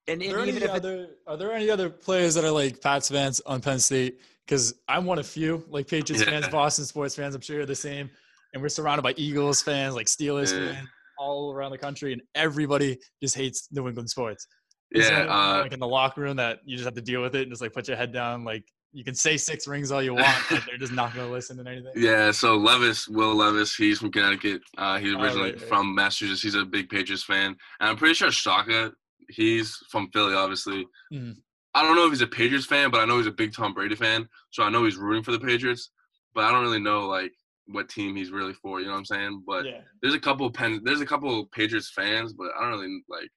[0.07, 3.11] And, and are, there any other, are there any other players that are like Pats
[3.11, 4.21] fans on Penn State?
[4.47, 6.31] Because I'm one of few, like Patriots yeah.
[6.31, 7.35] fans, Boston sports fans.
[7.35, 8.11] I'm sure you're the same.
[8.53, 10.73] And we're surrounded by Eagles fans, like Steelers yeah.
[10.73, 10.88] fans,
[11.19, 14.49] all around the country, and everybody just hates New England sports.
[14.90, 17.37] Is yeah, uh, like in the locker room that you just have to deal with
[17.37, 20.03] it and just like put your head down, like you can say six rings all
[20.03, 21.92] you want, but they're just not going to listen to anything.
[21.96, 22.31] Yeah.
[22.31, 24.62] So Levis, Will Levis, he's from Connecticut.
[24.76, 25.68] Uh, he's oh, originally oh, right, right.
[25.68, 26.42] from Massachusetts.
[26.42, 28.92] He's a big Patriots fan, and I'm pretty sure Shaka,
[29.29, 30.87] he's from Philly, obviously.
[31.12, 31.33] Mm-hmm.
[31.74, 33.74] I don't know if he's a Patriots fan, but I know he's a big Tom
[33.74, 34.29] Brady fan.
[34.50, 35.90] So I know he's rooting for the Patriots,
[36.35, 37.33] but I don't really know like
[37.66, 38.81] what team he's really for.
[38.81, 39.44] You know what I'm saying?
[39.46, 39.81] But yeah.
[40.03, 43.31] there's a couple Penn, there's a couple Patriots fans, but I don't really like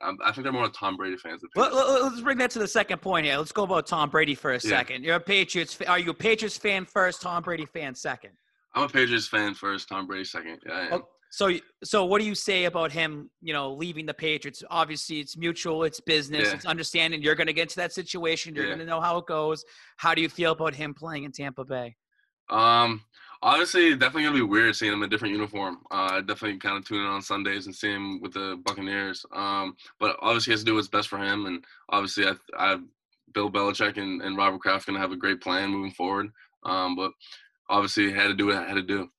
[0.00, 1.42] I think they're more Tom Brady fans.
[1.56, 3.36] Let, us bring that to the second point here.
[3.36, 5.02] Let's go about Tom Brady for a second.
[5.02, 5.08] Yeah.
[5.08, 5.78] You're a Patriots.
[5.86, 7.22] Are you a Patriots fan first?
[7.22, 8.30] Tom Brady fan second?
[8.74, 9.88] I'm a Patriots fan first.
[9.88, 10.58] Tom Brady second.
[10.66, 10.88] Yeah.
[10.92, 11.50] Oh, so,
[11.82, 13.30] so what do you say about him?
[13.40, 14.62] You know, leaving the Patriots.
[14.70, 15.84] Obviously, it's mutual.
[15.84, 16.48] It's business.
[16.48, 16.54] Yeah.
[16.54, 17.22] It's understanding.
[17.22, 18.54] You're going to get into that situation.
[18.54, 18.70] You're yeah.
[18.70, 19.64] going to know how it goes.
[19.96, 21.96] How do you feel about him playing in Tampa Bay?
[22.50, 23.00] Um,
[23.44, 25.80] Honestly, definitely gonna be weird seeing him in a different uniform.
[25.90, 29.26] Uh, definitely kind of tune in on Sundays and see him with the Buccaneers.
[29.34, 32.78] Um, but obviously, he has to do what's best for him, and obviously, I, I
[33.34, 36.30] Bill Belichick and, and Robert Kraft gonna have a great plan moving forward.
[36.64, 37.12] Um, but
[37.68, 39.10] obviously, had to do what I had to do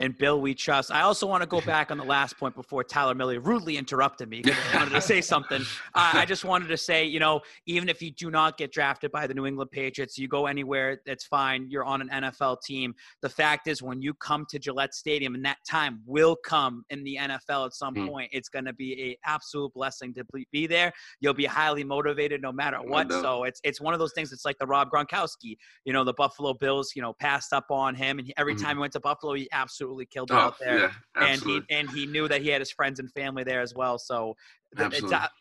[0.00, 0.90] and Bill we trust.
[0.90, 4.28] I also want to go back on the last point before Tyler Miller rudely interrupted
[4.28, 5.62] me because I wanted to say something.
[5.94, 9.12] Uh, I just wanted to say, you know, even if you do not get drafted
[9.12, 11.66] by the New England Patriots, you go anywhere, that's fine.
[11.68, 12.94] You're on an NFL team.
[13.20, 17.04] The fact is, when you come to Gillette Stadium, and that time will come in
[17.04, 18.08] the NFL at some mm.
[18.08, 20.92] point, it's going to be a absolute blessing to be there.
[21.20, 23.12] You'll be highly motivated no matter what.
[23.12, 24.32] So it's it's one of those things.
[24.32, 25.56] It's like the Rob Gronkowski.
[25.84, 28.62] You know, the Buffalo Bills, you know, passed up on him, and every mm.
[28.62, 30.78] time he went to Buffalo, he absolutely absolutely killed it oh, out there.
[30.78, 33.74] Yeah, and he and he knew that he had his friends and family there as
[33.74, 33.98] well.
[33.98, 34.36] So,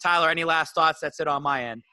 [0.02, 1.00] Tyler, any last thoughts?
[1.00, 1.84] That's it on my end.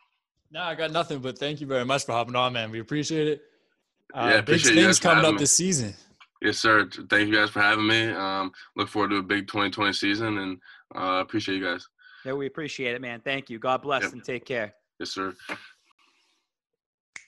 [0.50, 1.18] No, I got nothing.
[1.18, 2.70] But thank you very much for hopping on, man.
[2.70, 3.42] We appreciate it.
[4.14, 5.38] Uh, yeah, big things coming up me.
[5.38, 5.94] this season.
[6.40, 6.88] Yes, sir.
[7.10, 8.08] Thank you guys for having me.
[8.08, 10.58] Um, look forward to a big 2020 season, and
[10.94, 11.86] uh, appreciate you guys.
[12.24, 13.20] Yeah, we appreciate it, man.
[13.20, 13.58] Thank you.
[13.58, 14.12] God bless yep.
[14.12, 14.74] and take care.
[14.98, 15.34] Yes, sir.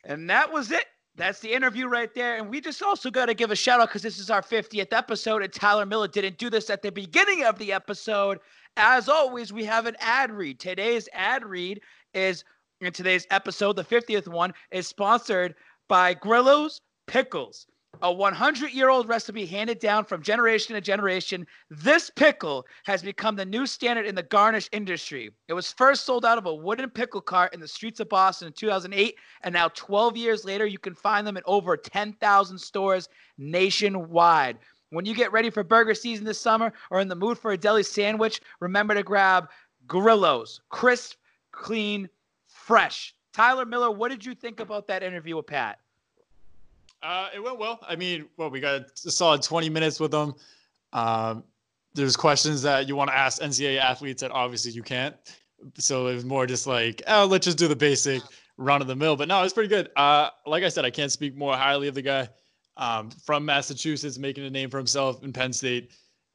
[0.05, 0.85] And that was it.
[1.19, 2.37] That's the interview right there.
[2.37, 4.93] And we just also got to give a shout out because this is our 50th
[4.93, 8.39] episode, and Tyler Miller didn't do this at the beginning of the episode.
[8.77, 10.61] As always, we have an ad read.
[10.61, 11.81] Today's ad read
[12.15, 12.45] is
[12.81, 15.57] in today's episode, the 50th one, is sponsored
[15.89, 17.67] by Grillo's Pickles
[18.03, 23.37] a 100 year old recipe handed down from generation to generation, this pickle has become
[23.37, 25.31] the new standard in the garnish industry.
[25.49, 28.49] It was first sold out of a wooden pickle cart in the streets of Boston
[28.49, 33.09] in 2008, and now 12 years later, you can find them in over 10,000 stores
[33.37, 34.59] nationwide.
[34.91, 37.59] When you get ready for burger season this summer or in the mood for a
[37.59, 39.49] deli sandwich, remember to grab
[39.87, 41.17] Grillo's crisp,
[41.53, 42.09] clean,
[42.47, 43.15] fresh.
[43.35, 45.79] Tyler Miller, what did you think about that interview with Pat?
[47.03, 47.79] Uh, it went well.
[47.89, 50.35] I mean, well, we got a solid 20 minutes with them.
[50.93, 51.45] Um,
[51.95, 55.15] there's questions that you want to ask NCAA athletes that obviously you can't.
[55.79, 58.23] So it was more just like, oh, let's just do the basic
[58.57, 59.17] run of the mill.
[59.17, 59.91] But no, it's pretty good.
[59.97, 62.29] Uh, like I said, I can't speak more highly of the guy
[62.77, 65.91] um, from Massachusetts, making a name for himself in Penn State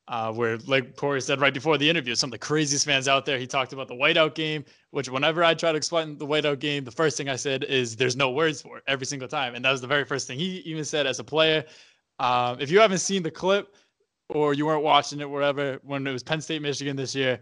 [0.08, 3.26] uh, where, like Corey said right before the interview, some of the craziest fans out
[3.26, 3.38] there.
[3.38, 6.84] He talked about the whiteout game, which whenever I try to explain the whiteout game,
[6.84, 9.56] the first thing I said is there's no words for it every single time.
[9.56, 11.64] And that was the very first thing he even said as a player.
[12.20, 13.76] Um, if you haven't seen the clip
[14.30, 17.40] or you weren't watching it wherever, when it was Penn State, Michigan this year,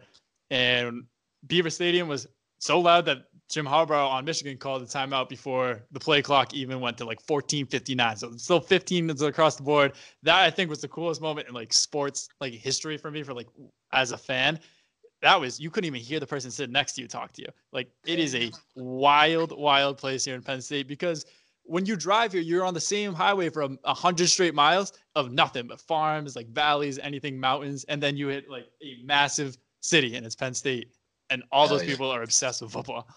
[0.51, 1.03] and
[1.47, 2.27] Beaver Stadium was
[2.59, 6.79] so loud that Jim Harbaugh on Michigan called the timeout before the play clock even
[6.79, 8.17] went to like 14:59.
[8.17, 9.93] So it's still 15 minutes across the board.
[10.23, 13.33] That I think was the coolest moment in like sports like history for me for
[13.33, 13.47] like
[13.91, 14.59] as a fan.
[15.21, 17.49] That was you couldn't even hear the person sitting next to you talk to you.
[17.73, 21.25] Like it is a wild, wild place here in Penn State because
[21.63, 25.31] when you drive here, you're on the same highway for a hundred straight miles of
[25.31, 30.15] nothing but farms, like valleys, anything mountains, and then you hit like a massive city,
[30.15, 30.91] and it's Penn State,
[31.29, 33.07] and all those people are obsessed with football.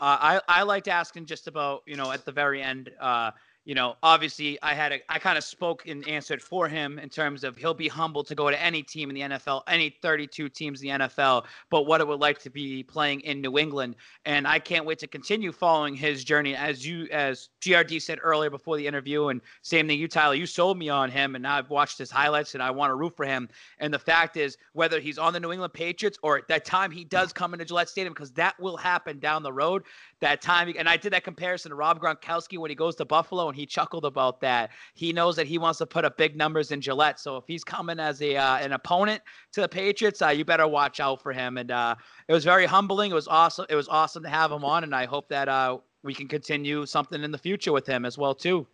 [0.00, 2.90] Uh, I I liked asking just about you know at the very end.
[2.98, 3.32] Uh,
[3.64, 7.08] you know, obviously I had a, I kind of spoke and answered for him in
[7.08, 10.48] terms of he'll be humble to go to any team in the NFL, any 32
[10.48, 13.96] teams in the NFL, but what it would like to be playing in New England.
[14.24, 16.56] And I can't wait to continue following his journey.
[16.56, 20.46] As you, as GRD said earlier before the interview, and same thing, you, Tyler, you
[20.46, 23.14] sold me on him, and now I've watched his highlights and I want to root
[23.14, 23.48] for him.
[23.78, 26.90] And the fact is, whether he's on the New England Patriots or at that time
[26.90, 29.84] he does come into Gillette Stadium, because that will happen down the road,
[30.20, 33.48] that time, and I did that comparison to Rob Gronkowski when he goes to Buffalo
[33.48, 34.70] and he chuckled about that.
[34.94, 37.18] He knows that he wants to put up big numbers in Gillette.
[37.18, 40.68] So if he's coming as a uh, an opponent to the Patriots, uh, you better
[40.68, 41.56] watch out for him.
[41.56, 41.94] And uh,
[42.28, 43.10] it was very humbling.
[43.10, 43.66] It was awesome.
[43.68, 46.86] It was awesome to have him on, and I hope that uh, we can continue
[46.86, 48.66] something in the future with him as well too.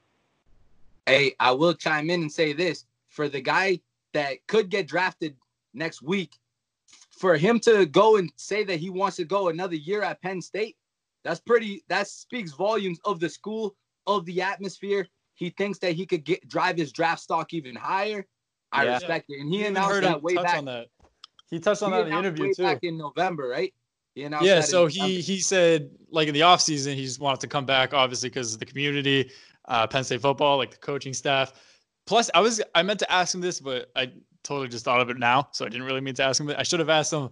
[1.07, 3.81] Hey, I will chime in and say this for the guy
[4.13, 5.37] that could get drafted
[5.75, 6.39] next week,
[7.11, 10.43] for him to go and say that he wants to go another year at Penn
[10.43, 10.77] State,
[11.27, 11.83] that's pretty.
[11.89, 13.75] That speaks volumes of the school,
[14.07, 15.07] of the atmosphere.
[15.35, 18.27] He thinks that he could get drive his draft stock even higher.
[18.73, 18.95] I Yeah.
[18.95, 20.57] respect it, and he You announced heard that way back.
[20.57, 20.89] on that.
[21.51, 22.63] He touched on he that in the interview too.
[22.63, 23.73] back in November, right?
[24.15, 27.67] He yeah so he he said like in the offseason he just wanted to come
[27.67, 29.31] back obviously because of the community
[29.69, 31.53] uh penn state football like the coaching staff
[32.07, 34.11] plus i was i meant to ask him this but i
[34.43, 36.63] totally just thought of it now so i didn't really mean to ask him i
[36.63, 37.29] should have asked him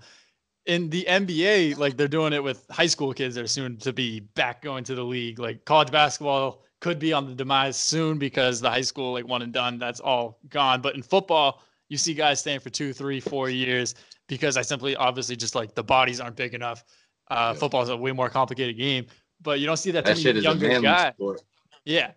[0.67, 3.93] in the nba like they're doing it with high school kids that are soon to
[3.93, 8.19] be back going to the league like college basketball could be on the demise soon
[8.19, 11.99] because the high school like one and done that's all gone but in football you
[11.99, 13.95] see guys staying for two three four years
[14.27, 16.85] because I simply obviously just like the bodies aren't big enough.
[17.29, 17.61] Uh, Yeah.
[17.61, 19.07] Football is a way more complicated game,
[19.43, 21.13] but you don't see that, that too many younger manly guy.
[21.13, 21.43] sport.
[21.85, 22.13] Yeah,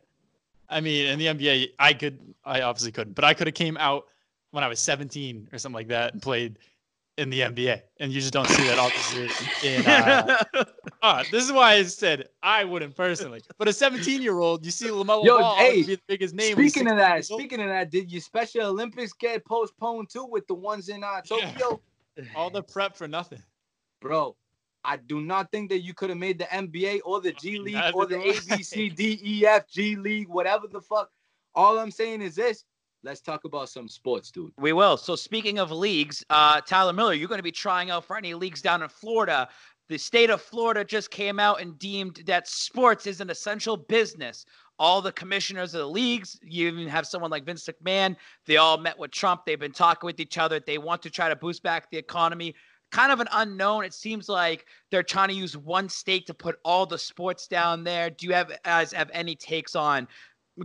[0.69, 3.77] I mean, in the NBA, I could, I obviously couldn't, but I could have came
[3.77, 4.07] out
[4.51, 6.59] when I was 17 or something like that and played
[7.17, 9.29] in the NBA, and you just don't see that obviously
[9.67, 9.85] in.
[9.85, 10.43] Uh,
[11.01, 14.71] uh, this is why I said I wouldn't personally, but a 17 year old, you
[14.71, 16.53] see Lamelo Yo, Ball hey, be the biggest name.
[16.53, 20.53] Speaking of that, speaking of that, did your Special Olympics get postponed too with the
[20.53, 21.51] ones in uh, Yeah.
[21.51, 21.81] Tokyo?
[22.35, 23.41] all the prep for nothing.
[24.01, 24.35] Bro,
[24.83, 27.93] I do not think that you could have made the NBA or the G League
[27.93, 28.53] or the Neither do I.
[28.53, 31.09] A B C D E F G League, whatever the fuck.
[31.55, 32.63] All I'm saying is this:
[33.03, 34.51] let's talk about some sports, dude.
[34.57, 34.97] We will.
[34.97, 38.33] So speaking of leagues, uh, Tyler Miller, you're going to be trying out for any
[38.33, 39.49] leagues down in Florida.
[39.89, 44.45] The state of Florida just came out and deemed that sports is an essential business.
[44.79, 48.77] All the commissioners of the leagues, you even have someone like Vince McMahon, they all
[48.77, 49.41] met with Trump.
[49.45, 50.59] They've been talking with each other.
[50.59, 52.53] They want to try to boost back the economy.
[52.91, 53.85] Kind of an unknown.
[53.85, 57.83] It seems like they're trying to use one state to put all the sports down
[57.83, 58.09] there.
[58.09, 60.07] Do you have guys have any takes on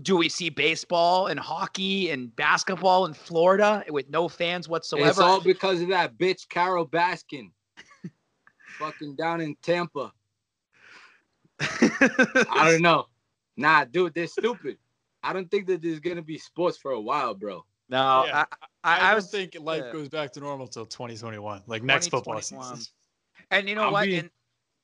[0.01, 5.09] do we see baseball and hockey and basketball in Florida with no fans whatsoever?
[5.11, 7.51] It's all because of that bitch Carole Baskin,
[8.79, 10.13] fucking down in Tampa.
[11.61, 13.07] I don't know.
[13.57, 14.79] Nah, dude, they're stupid.
[15.23, 17.65] I don't think that there's gonna be sports for a while, bro.
[17.89, 18.39] no, Yeah.
[18.39, 18.47] I, I,
[18.85, 19.93] I, I don't was think life yeah.
[19.93, 22.79] goes back to normal till 2021, like next football season.
[23.51, 24.09] and you know I what?
[24.09, 24.31] mean, and,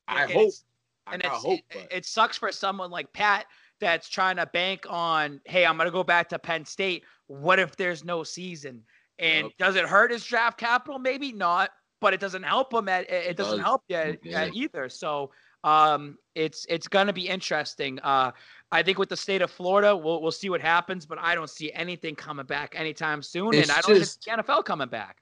[0.07, 0.41] I and hope.
[0.41, 0.63] it's-
[1.07, 1.59] I and gotta it's, hope.
[1.59, 3.45] it, but- it sucks for someone like Pat
[3.79, 7.03] that's trying to bank on, hey, I'm gonna go back to Penn State.
[7.27, 8.83] What if there's no season?
[9.19, 9.57] And Yep.
[9.57, 10.99] does it hurt his draft capital?
[10.99, 11.71] Maybe not,
[12.01, 13.65] but it doesn't help him at it, it doesn't does.
[13.65, 14.41] help you at, Yeah.
[14.41, 14.89] at either.
[14.89, 15.31] So
[15.65, 17.99] um it's it's gonna be interesting.
[17.99, 18.31] Uh
[18.71, 21.49] I think with the state of Florida, we'll we'll see what happens, but I don't
[21.49, 23.53] see anything coming back anytime soon.
[23.53, 25.17] It's and I don't just- see the NFL coming back.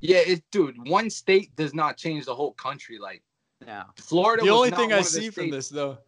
[0.00, 0.76] yeah, it, dude.
[0.88, 2.98] One state does not change the whole country.
[2.98, 3.22] Like
[3.66, 3.84] Yeah.
[3.96, 4.42] Florida.
[4.44, 5.98] The was only not thing one I of the see from this, though,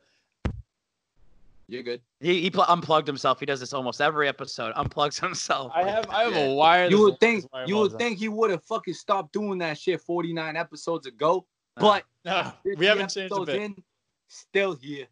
[1.71, 2.01] You're good.
[2.21, 3.39] He, he pl- unplugged himself.
[3.39, 4.75] He does this almost every episode.
[4.77, 5.71] Unplugs himself.
[5.75, 6.47] I have I have Yeah.
[6.47, 6.89] a wire.
[6.91, 10.01] You would think you would mouse think he would have fucking stopped doing that shit
[10.01, 11.47] 49 episodes ago,
[11.77, 12.05] but.
[12.25, 13.63] No, we haven't changed a episodes bit.
[13.63, 13.77] in,
[14.29, 15.07] still here.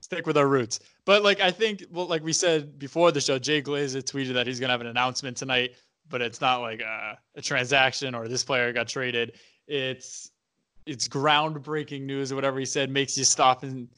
[0.00, 0.80] Stick with our roots.
[1.04, 4.46] But like I think, well, like we said before the show, Jay Glazer tweeted that
[4.46, 5.74] he's gonna have an announcement tonight,
[6.08, 9.32] but it's not like a, a transaction or this player got traded.
[9.66, 10.30] It's
[10.86, 13.88] it's groundbreaking news or whatever he said makes you stop and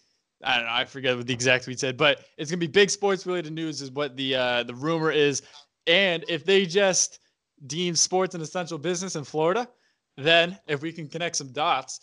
[0.45, 0.72] I don't know.
[0.72, 3.80] I forget what the exact tweet said, but it's gonna be big sports related news
[3.80, 5.42] is what the uh, the rumor is.
[5.86, 7.20] And if they just
[7.66, 9.68] deem sports an essential business in Florida,
[10.16, 12.01] then if we can connect some dots,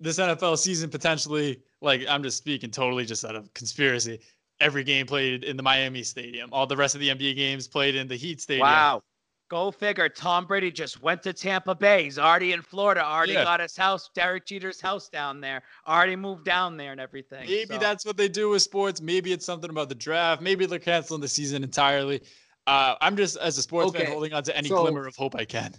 [0.00, 4.20] this NFL season potentially, like I'm just speaking totally just out of conspiracy.
[4.60, 6.50] Every game played in the Miami Stadium.
[6.52, 8.66] All the rest of the NBA games played in the Heat Stadium.
[8.66, 9.02] Wow.
[9.50, 10.08] Go figure.
[10.08, 12.04] Tom Brady just went to Tampa Bay.
[12.04, 13.04] He's already in Florida.
[13.04, 13.44] Already Yeah.
[13.44, 15.62] got his house, Derek Jeter's house down there.
[15.86, 17.46] Already moved down there and everything.
[17.46, 19.02] Maybe So, that's what they do with sports.
[19.02, 20.40] Maybe it's something about the draft.
[20.40, 22.22] Maybe they're canceling the season entirely.
[22.66, 25.34] Uh, I'm just, as a sports fan, holding on to any so- glimmer of hope
[25.34, 25.74] I can.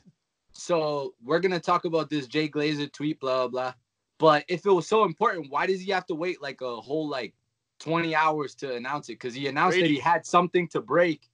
[0.51, 3.47] So we're gonna talk about this Jay Glazer tweet, blah blah.
[3.47, 3.73] blah.
[4.19, 7.09] But if it was so important, why does he have to wait like a whole
[7.09, 7.33] like
[7.79, 11.29] 20 hours to announce it because he announced that he had something to break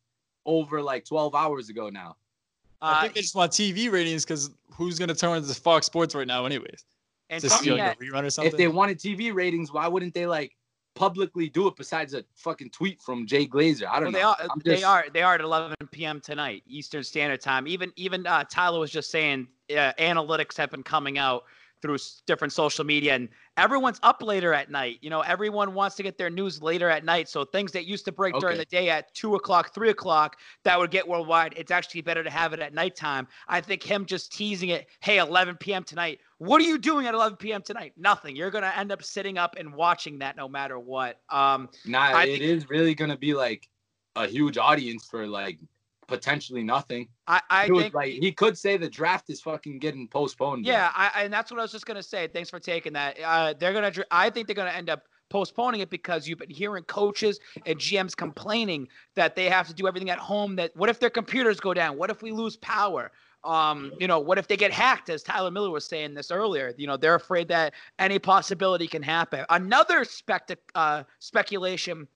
[0.48, 2.16] over like 12 hours ago now.
[2.82, 6.16] I Uh, think they just want TV ratings because who's gonna turn to Fox Sports
[6.16, 6.86] right now, anyways?
[7.30, 8.52] and Does this feel like that, a rerun or something?
[8.52, 10.56] If they wanted TV ratings, why wouldn't they like
[10.96, 13.88] publicly do it besides a fucking tweet from Jay Glazer?
[13.90, 14.30] I don't they know.
[14.32, 16.20] are I'm they just- are they are at 11 p.m.
[16.20, 17.68] tonight Eastern Standard Time.
[17.68, 21.44] Even even uh, Tyler was just saying uh, analytics have been coming out
[21.82, 23.28] through different social media and
[23.58, 25.00] everyone's up later at night.
[25.02, 28.06] You know everyone wants to get their news later at night so things that used
[28.06, 31.54] to break during the day at two o'clock three o'clock that would get worldwide.
[31.58, 33.28] It's actually better to have it at nighttime.
[33.48, 36.20] I think him just teasing it hey 11 p.m tonight.
[36.38, 37.94] What are you doing at 11 p.m tonight?
[37.98, 38.36] Nothing.
[38.36, 41.20] You're going to end up sitting up and watching that no matter what.
[41.30, 43.68] Um Nah, I it think- is really gonna be like
[44.16, 45.58] a huge audience for like
[46.12, 47.07] potentially nothing.
[47.28, 50.66] i i think like he could say the draft is fucking getting postponed.
[50.66, 52.28] Yeah, I, and that's what I was just gonna say.
[52.28, 53.18] Thanks for taking that.
[53.24, 53.91] Uh, they're gonna.
[54.12, 58.16] I think they're gonna end up postponing it because you've been hearing coaches and GMs
[58.16, 60.57] complaining that they have to do everything at home.
[60.57, 61.97] That what if their computers go down?
[61.97, 63.12] What if we lose power?
[63.43, 65.09] Um, you know, what if they get hacked?
[65.09, 69.01] As Tyler Miller was saying this earlier, you know, they're afraid that any possibility can
[69.01, 69.45] happen.
[69.49, 72.07] Another spect- uh, speculation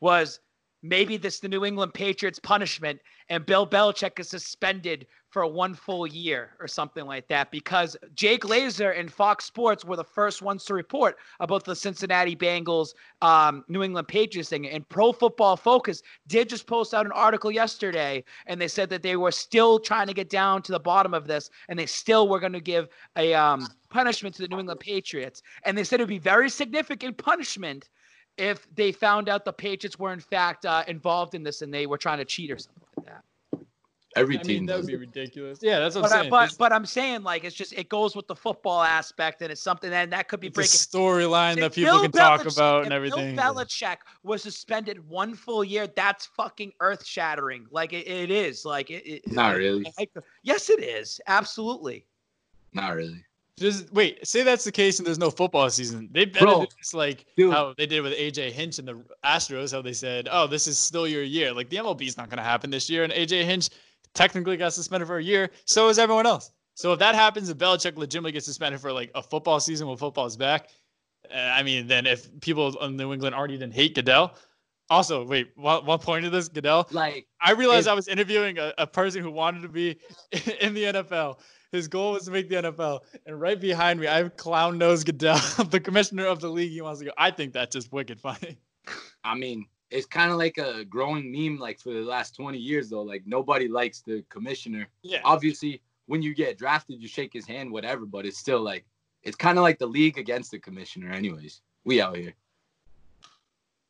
[0.00, 0.40] was
[0.88, 6.06] maybe this the New England Patriots punishment and Bill Belichick is suspended for one full
[6.06, 10.64] year or something like that because Jay Glazer and Fox Sports were the first ones
[10.64, 14.66] to report about the Cincinnati Bengals um, New England Patriots thing.
[14.68, 19.02] And Pro Football Focus did just post out an article yesterday and they said that
[19.02, 22.28] they were still trying to get down to the bottom of this and they still
[22.28, 25.42] were going to give a um, punishment to the New England Patriots.
[25.64, 27.90] And they said it would be very significant punishment
[28.38, 31.86] if they found out the Patriots were in fact uh, involved in this and they
[31.86, 33.22] were trying to cheat or something like that.
[34.14, 35.58] every I team mean, that would be ridiculous.
[35.62, 36.30] Yeah, that's what But, I'm I, saying.
[36.30, 39.60] but but I'm saying like it's just it goes with the football aspect and it's
[39.60, 40.70] something that that could be it's a breaking.
[40.70, 43.36] storyline that people Bill can talk about and everything.
[43.36, 45.86] Bill Belichick was suspended one full year.
[45.86, 47.66] That's fucking earth shattering.
[47.70, 48.64] Like it, it is.
[48.64, 49.06] Like it.
[49.06, 49.84] it Not really.
[49.98, 50.10] like-
[50.42, 51.20] yes, it is.
[51.26, 52.06] Absolutely.
[52.72, 53.22] Not really.
[53.58, 56.10] Just wait, say that's the case and there's no football season.
[56.12, 57.52] They better Bro, do this like dude.
[57.52, 60.78] how they did with AJ Hinch and the Astros, how they said, Oh, this is
[60.78, 61.54] still your year.
[61.54, 63.70] Like the MLB's not gonna happen this year, and AJ Hinch
[64.14, 66.50] technically got suspended for a year, so is everyone else.
[66.74, 69.96] So if that happens, if Belichick legitimately gets suspended for like a football season when
[69.96, 70.68] football is back,
[71.34, 74.34] uh, I mean, then if people in New England already didn't hate Goodell,
[74.90, 78.74] also wait, one, one point of this, Goodell, Like I realized I was interviewing a,
[78.78, 79.98] a person who wanted to be
[80.60, 81.38] in the NFL.
[81.76, 83.00] His goal was to make the NFL.
[83.26, 85.38] And right behind me, I have Clown Nose Goodell,
[85.70, 86.72] the commissioner of the league.
[86.72, 87.12] He wants to go.
[87.16, 88.58] I think that's just wicked funny.
[89.24, 92.90] I mean, it's kind of like a growing meme like for the last 20 years
[92.90, 93.02] though.
[93.02, 94.88] Like nobody likes the commissioner.
[95.02, 95.20] Yeah.
[95.24, 98.84] Obviously, when you get drafted, you shake his hand, whatever, but it's still like
[99.22, 101.60] it's kind of like the league against the commissioner anyways.
[101.84, 102.34] We out here.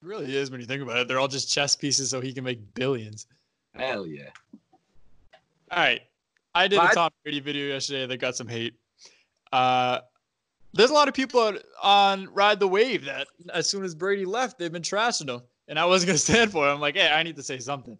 [0.02, 1.08] It really is when you think about it.
[1.08, 3.26] They're all just chess pieces so he can make billions.
[3.74, 4.30] Hell yeah.
[5.70, 6.02] All right.
[6.56, 8.74] I did a Tom Brady video yesterday that got some hate.
[9.52, 10.00] Uh,
[10.72, 14.24] there's a lot of people on, on Ride the Wave that as soon as Brady
[14.24, 15.42] left, they've been trashing him.
[15.68, 16.72] And I wasn't going to stand for it.
[16.72, 17.98] I'm like, hey, I need to say something.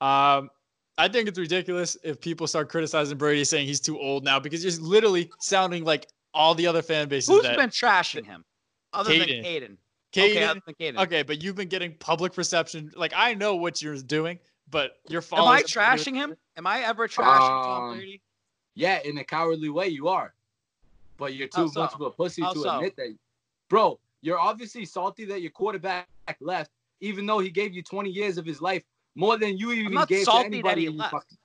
[0.00, 0.50] Um,
[0.98, 4.62] I think it's ridiculous if people start criticizing Brady saying he's too old now because
[4.62, 8.44] he's literally sounding like all the other fan bases Who's that been trashing him
[8.92, 9.42] other Caden.
[9.42, 9.76] than Caden?
[10.12, 11.02] Caden, Okay, other than Caden.
[11.02, 12.90] okay, but you've been getting public perception.
[12.94, 14.38] Like I know what you're doing,
[14.70, 15.48] but you're following.
[15.48, 15.54] Am.
[15.54, 16.34] I trashing him?
[16.56, 18.22] Am I ever trashing Tom Um, Brady?
[18.74, 20.34] Yeah, in a cowardly way, you are.
[21.18, 21.80] But you're too so?
[21.82, 22.76] much of a pussy How to so?
[22.76, 23.16] admit that.
[23.68, 26.08] Bro, you're obviously salty that your quarterback
[26.40, 28.84] left, even though he gave you 20 years of his life,
[29.14, 30.82] more than you even gave to that anybody.
[30.82, 31.12] he in left.
[31.12, 31.38] fucking-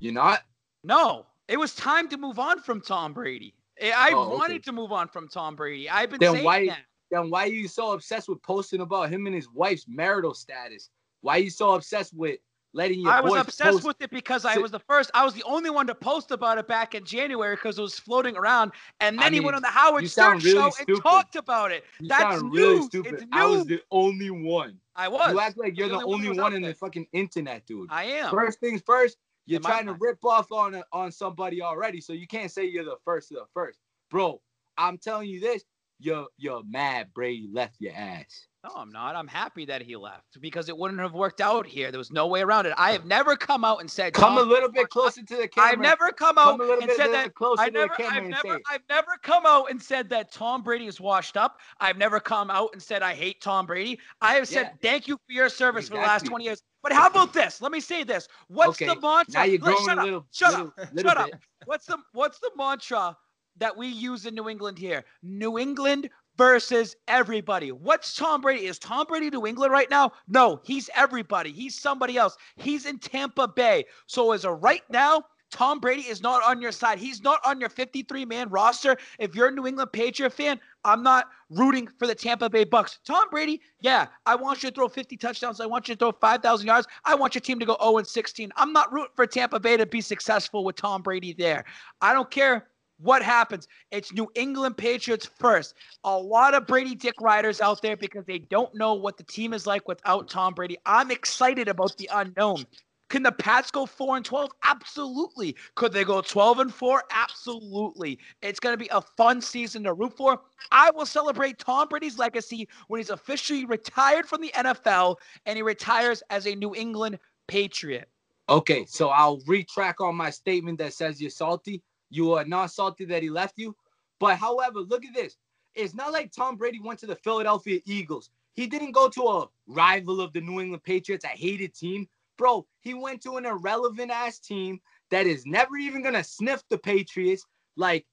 [0.00, 0.42] You're not?
[0.82, 3.54] No, it was time to move on from Tom Brady.
[3.82, 4.36] I Oh, okay.
[4.36, 5.88] wanted to move on from Tom Brady.
[5.88, 6.84] I've been Then saying why- that.
[7.10, 10.90] Then why are you so obsessed with posting about him and his wife's marital status?
[11.20, 12.40] Why are you so obsessed with
[12.74, 15.10] letting your I was obsessed post- with it because I was the first.
[15.14, 17.98] I was the only one to post about it back in January because it was
[17.98, 18.72] floating around.
[19.00, 21.84] And then I he went on the Howard Stern really show and talked about it.
[22.00, 22.86] You That's sound really news.
[22.86, 23.14] stupid.
[23.14, 24.78] It's I was the only one.
[24.96, 25.32] I was.
[25.32, 27.88] You act like you're The the only one one in the fucking internet, dude.
[27.90, 28.30] I am.
[28.30, 29.16] First things first,
[29.46, 32.64] you're In trying to rip off on a, on somebody already, so you can't say
[32.64, 33.78] you're the first of the first,
[34.10, 34.40] bro.
[34.76, 35.64] I'm telling you this,
[35.98, 37.12] you're you're mad.
[37.14, 38.46] Brady left your ass.
[38.64, 39.14] No, I'm not.
[39.14, 41.90] I'm happy that he left because it wouldn't have worked out here.
[41.90, 42.72] There was no way around it.
[42.78, 45.72] I have never come out and said Come a little bit closer to the camera.
[45.72, 47.94] I've never come out Come a little and bit said that closer I to never,
[47.94, 48.60] the camera I've never.
[48.70, 51.58] I've never come out and said that Tom Brady is washed up.
[51.80, 53.98] I've never come out and said I hate Tom Brady.
[54.22, 54.90] I have said Yeah.
[54.90, 56.62] thank you for your service for the last 20 years.
[56.82, 57.60] But how about this?
[57.60, 58.28] Let me say this.
[58.48, 59.24] What's the mantra?
[59.34, 60.04] Now you're Let- growing shut up.
[60.04, 60.94] little, Shut little, up.
[60.94, 61.30] little Shut up.
[61.66, 63.14] What's the what's the mantra
[63.58, 65.04] that we use in New England here?
[65.22, 67.72] New England versus everybody.
[67.72, 68.66] What's Tom Brady?
[68.66, 70.12] Is Tom Brady New England right now?
[70.28, 71.52] No, he's everybody.
[71.52, 72.36] He's somebody else.
[72.56, 73.84] He's in Tampa Bay.
[74.06, 75.24] So as of right now,
[75.54, 76.98] Tom Brady is not on your side.
[76.98, 78.96] He's not on your 53 man roster.
[79.20, 82.98] If you're a New England Patriot fan, I'm not rooting for the Tampa Bay Bucks.
[83.06, 85.60] Tom Brady, yeah, I want you to throw 50 touchdowns.
[85.60, 86.88] I want you to throw 5,000 yards.
[87.04, 88.50] I want your team to go 0 16.
[88.56, 91.64] I'm not rooting for Tampa Bay to be successful with Tom Brady there.
[92.00, 92.66] I don't care
[92.98, 93.66] what happens.
[93.90, 95.74] It's New England Patriots first.
[96.04, 99.52] A lot of Brady Dick riders out there because they don't know what the team
[99.52, 100.76] is like without Tom Brady.
[100.86, 102.64] I'm excited about the unknown.
[103.10, 104.50] Can the Pats go 4 and 12?
[104.64, 105.54] Absolutely.
[105.74, 107.04] Could they go 12 and 4?
[107.10, 108.18] Absolutely.
[108.42, 110.40] It's going to be a fun season to root for.
[110.72, 115.16] I will celebrate Tom Brady's legacy when he's officially retired from the NFL
[115.46, 118.08] and he retires as a New England Patriot.
[118.48, 121.82] Okay, so I'll retract on my statement that says you're salty.
[122.14, 123.74] You are not salty that he left you.
[124.20, 125.36] But however, look at this.
[125.74, 128.30] It's not like Tom Brady went to the Philadelphia Eagles.
[128.54, 132.06] He didn't go to a rival of the New England Patriots, a hated team.
[132.38, 136.62] Bro, he went to an irrelevant ass team that is never even going to sniff
[136.68, 137.44] the Patriots.
[137.76, 138.06] Like,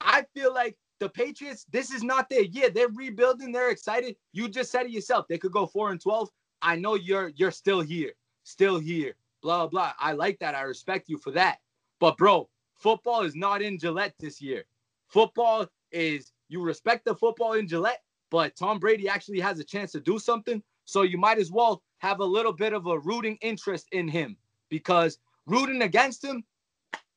[0.00, 2.70] I feel like the Patriots, this is not their year.
[2.70, 3.50] They're rebuilding.
[3.50, 4.14] They're excited.
[4.32, 5.26] You just said it yourself.
[5.28, 6.28] They could go 4 and 12.
[6.62, 8.12] I know you're you're still here.
[8.44, 9.14] Still here.
[9.42, 9.92] Blah blah.
[9.98, 10.54] I like that.
[10.54, 11.58] I respect you for that.
[12.00, 12.48] But bro,
[12.78, 14.64] football is not in Gillette this year.
[15.08, 19.92] Football is you respect the football in Gillette, but Tom Brady actually has a chance
[19.92, 20.62] to do something.
[20.84, 24.36] So you might as well have a little bit of a rooting interest in him
[24.70, 26.44] because rooting against him,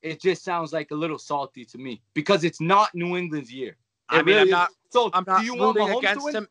[0.02, 3.70] it just sounds like a little salty to me because it's not New England's year.
[3.70, 3.76] It
[4.10, 4.52] I mean, really I'm is.
[4.52, 4.70] not.
[4.90, 6.36] So I'm not do you want Mahomes against to win?
[6.36, 6.48] him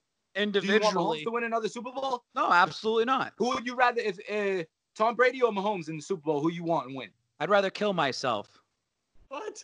[0.53, 2.25] Do you want Mahomes to win another Super Bowl?
[2.35, 3.33] No, absolutely not.
[3.37, 6.41] Who would you rather if uh, Tom Brady or Mahomes in the Super Bowl?
[6.41, 7.11] Who you want and win?
[7.41, 8.60] I'd rather kill myself.
[9.31, 9.63] What?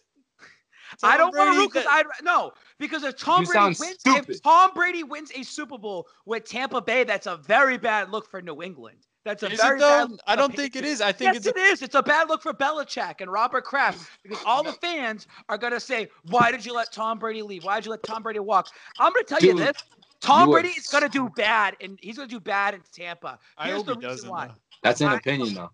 [1.03, 4.31] I don't want to root because I no because if Tom You Brady wins, stupid.
[4.31, 8.31] if Tom Brady wins a Super Bowl with Tampa Bay, that's a very bad look
[8.31, 8.99] for New England.
[9.25, 10.11] That's a Is very it bad.
[10.11, 11.01] look I don't think it is.
[11.01, 11.83] I think yes, it's a it is.
[11.83, 15.81] It's a bad look for Belichick and Robert Kraft because all the fans are gonna
[15.81, 17.65] say, "Why did you let Tom Brady leave?
[17.65, 18.69] Why did you let Tom Brady walk?"
[19.01, 19.77] I'm gonna tell you this:
[20.21, 23.41] Tom you are Brady is gonna do bad, and he's gonna do bad in Tampa.
[23.59, 24.31] I Here's hope the he reason doesn't.
[24.31, 24.51] why.
[24.85, 25.73] That's an I- opinion, though.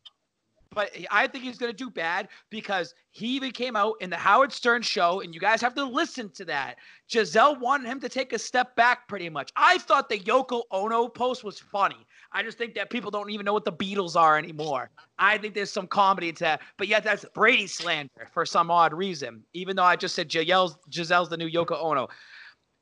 [0.75, 4.17] But I think he's going to do bad because he even came out in the
[4.17, 6.77] Howard Stern show, and you guys have to listen to that.
[7.09, 9.53] Gisele wanted him to take a step back pretty much.
[9.57, 12.07] I thought the Yoko Ono post was funny.
[12.33, 14.91] I just think that people don't even know what the Beatles are anymore.
[15.19, 16.61] I think there's some comedy to that.
[16.79, 20.79] But yet that's Brady slander for some odd reason, even though I just said Gisele's,
[20.89, 22.09] Gisele's the new Yoko Ono.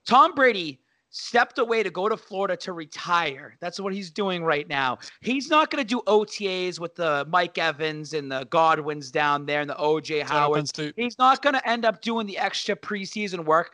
[0.07, 0.81] Tom Brady
[1.11, 3.57] stepped away to go to Florida to retire.
[3.61, 4.99] That's what he's doing right now.
[5.21, 9.61] He's not going to do OTAs with the Mike Evans and the Godwins down there
[9.61, 10.71] and the OJ Howard.
[10.97, 13.73] He's not going to end up doing the extra preseason work.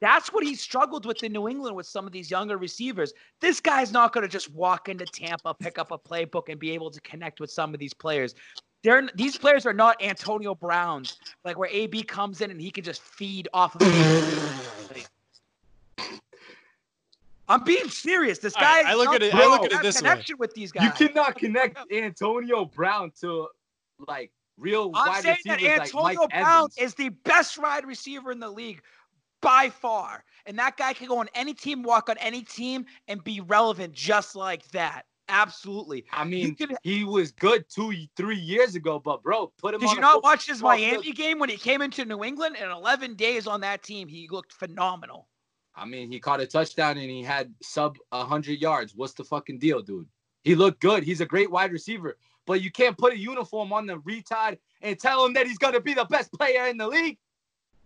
[0.00, 3.12] That's what he struggled with in New England with some of these younger receivers.
[3.40, 6.70] This guy's not going to just walk into Tampa, pick up a playbook, and be
[6.70, 8.34] able to connect with some of these players.
[8.84, 12.84] They're, these players are not Antonio Browns, like where AB comes in and he can
[12.84, 13.82] just feed off of.
[17.48, 18.38] I'm being serious.
[18.38, 18.82] This guy.
[18.82, 20.34] right, I look at it- I I look at it have this way.
[20.38, 20.98] with these guys.
[20.98, 23.48] You cannot connect Antonio Brown to
[24.06, 25.08] like real wide receivers.
[25.08, 26.78] I'm wide saying that receivers like Antonio Mike Brown Evans.
[26.78, 28.82] is the best wide receiver in the league
[29.42, 30.24] by far.
[30.46, 33.92] And that guy can go on any team, walk on any team, and be relevant
[33.94, 35.06] just like that.
[35.28, 36.04] Absolutely.
[36.12, 39.90] I mean, could- he was good two, three years ago, but bro, put him Did
[39.90, 40.70] on you not watch his field.
[40.70, 42.56] Miami game when he came into New England?
[42.56, 45.28] In 11 days on that team, he looked phenomenal.
[45.76, 48.94] I mean, he caught a touchdown and he had sub 100 yards.
[48.94, 50.06] What's the fucking deal, dude?
[50.42, 51.02] He looked good.
[51.02, 52.16] He's a great wide receiver,
[52.46, 55.80] but you can't put a uniform on the retard and tell him that he's gonna
[55.80, 57.18] be the best player in the league.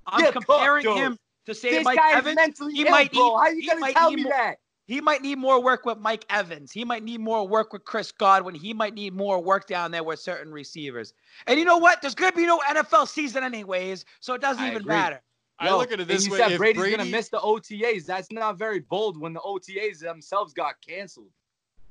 [0.06, 1.02] I'm Yeah, comparing cook, dude.
[1.04, 2.38] him to say This Mike Evans.
[2.72, 3.28] he ill, might bro.
[3.28, 4.56] need- How you gonna might tell me more- that?
[4.86, 6.72] He might need more work with Mike Evans.
[6.72, 8.56] He might need more work with Chris Godwin.
[8.56, 11.14] He might need more work down there with certain receivers.
[11.46, 12.02] And you know what?
[12.02, 14.88] There's going to be no NFL season anyways, so it doesn't I even agree.
[14.88, 15.22] matter.
[15.60, 16.38] I look at it this way.
[16.38, 18.06] said if Brady's Brady, gonna miss the OTAs.
[18.06, 21.30] That's not very bold when the OTAs themselves got canceled.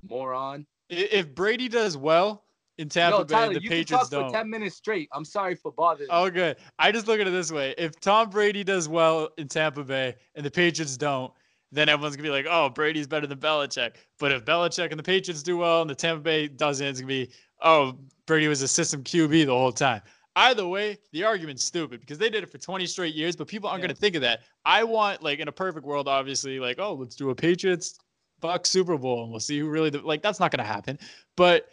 [0.08, 0.66] Moron.
[0.90, 2.44] if Brady does well
[2.78, 4.32] in Tampa Yo, Bay, Tyler, the you can Patriots talk for don't.
[4.32, 5.10] 10 minutes straight.
[5.14, 6.08] I'm sorry for bothering.
[6.10, 6.28] Oh, you.
[6.28, 6.58] Oh, good.
[6.80, 10.16] I just look at it this way: if Tom Brady does well in Tampa Bay
[10.36, 11.34] and the Patriots don't,
[11.72, 15.04] then everyone's gonna be like, "Oh, Brady's better than Belichick." But if Belichick and the
[15.04, 17.30] Patriots do well and the Tampa Bay doesn't, it's gonna be,
[17.62, 20.02] "Oh, Brady was a system QB the whole time."
[20.40, 23.70] Either way, the argument's stupid because they did it for 20 straight years, but people
[23.70, 23.88] aren't Yeah.
[23.88, 24.44] gonna think of that.
[24.64, 28.00] I want, like, in a perfect world, obviously, like, oh, let's do a Patriots
[28.40, 30.98] Bucks Super Bowl and we'll see who really like that's not gonna happen.
[31.36, 31.68] But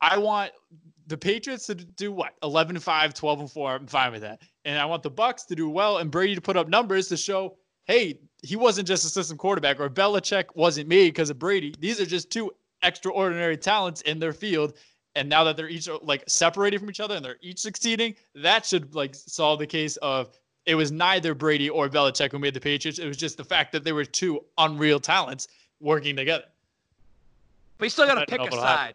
[0.00, 0.52] I want
[1.06, 2.32] the Patriots to do what?
[2.42, 3.74] 11 and 5, 12 and 4.
[3.74, 4.40] I'm fine with that.
[4.64, 7.18] And I want the Bucks to do well and Brady to put up numbers to
[7.18, 11.74] show, hey, he wasn't just a system quarterback, or Belichick wasn't me because of Brady.
[11.78, 14.78] These are just two extraordinary talents in their field.
[15.14, 18.64] And now that they're each like separated from each other and they're each succeeding, that
[18.64, 20.30] should like solve the case of
[20.64, 22.98] it was neither Brady or Belichick who made the Patriots.
[22.98, 25.48] It was just the fact that they were two unreal talents
[25.80, 26.44] working together.
[27.78, 28.94] But you still got to pick a what'll side.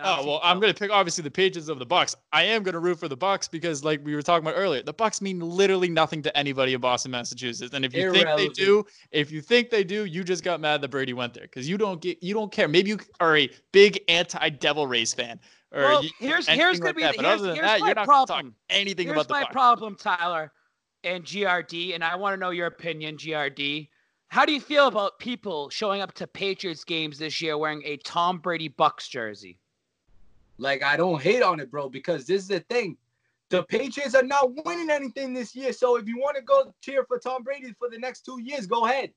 [0.00, 2.14] Oh well, I'm gonna pick obviously the Patriots of the Bucks.
[2.32, 4.92] I am gonna root for the Bucks because, like we were talking about earlier, the
[4.92, 7.74] Bucks mean literally nothing to anybody in Boston, Massachusetts.
[7.74, 10.82] And if you think they do, if you think they do, you just got mad
[10.82, 12.68] that Brady went there because you don't get, you don't care.
[12.68, 15.40] Maybe you are a big anti-Devil Rays fan,
[15.72, 17.16] or Well, you- here's here's gonna like be that.
[17.16, 18.54] the, here's, here's that, my you're not gonna talk problem.
[18.70, 19.52] anything Here's about the my Bucks.
[19.52, 20.52] problem, Tyler,
[21.04, 23.88] and GRD, and I want to know your opinion, GRD.
[24.28, 27.96] How do you feel about people showing up to Patriots games this year wearing a
[27.98, 29.58] Tom Brady Bucks jersey?
[30.58, 32.96] Like I don't hate on it, bro, because this is the thing.
[33.50, 35.72] The Patriots are not winning anything this year.
[35.72, 38.66] So if you want to go cheer for Tom Brady for the next two years,
[38.66, 39.12] go ahead.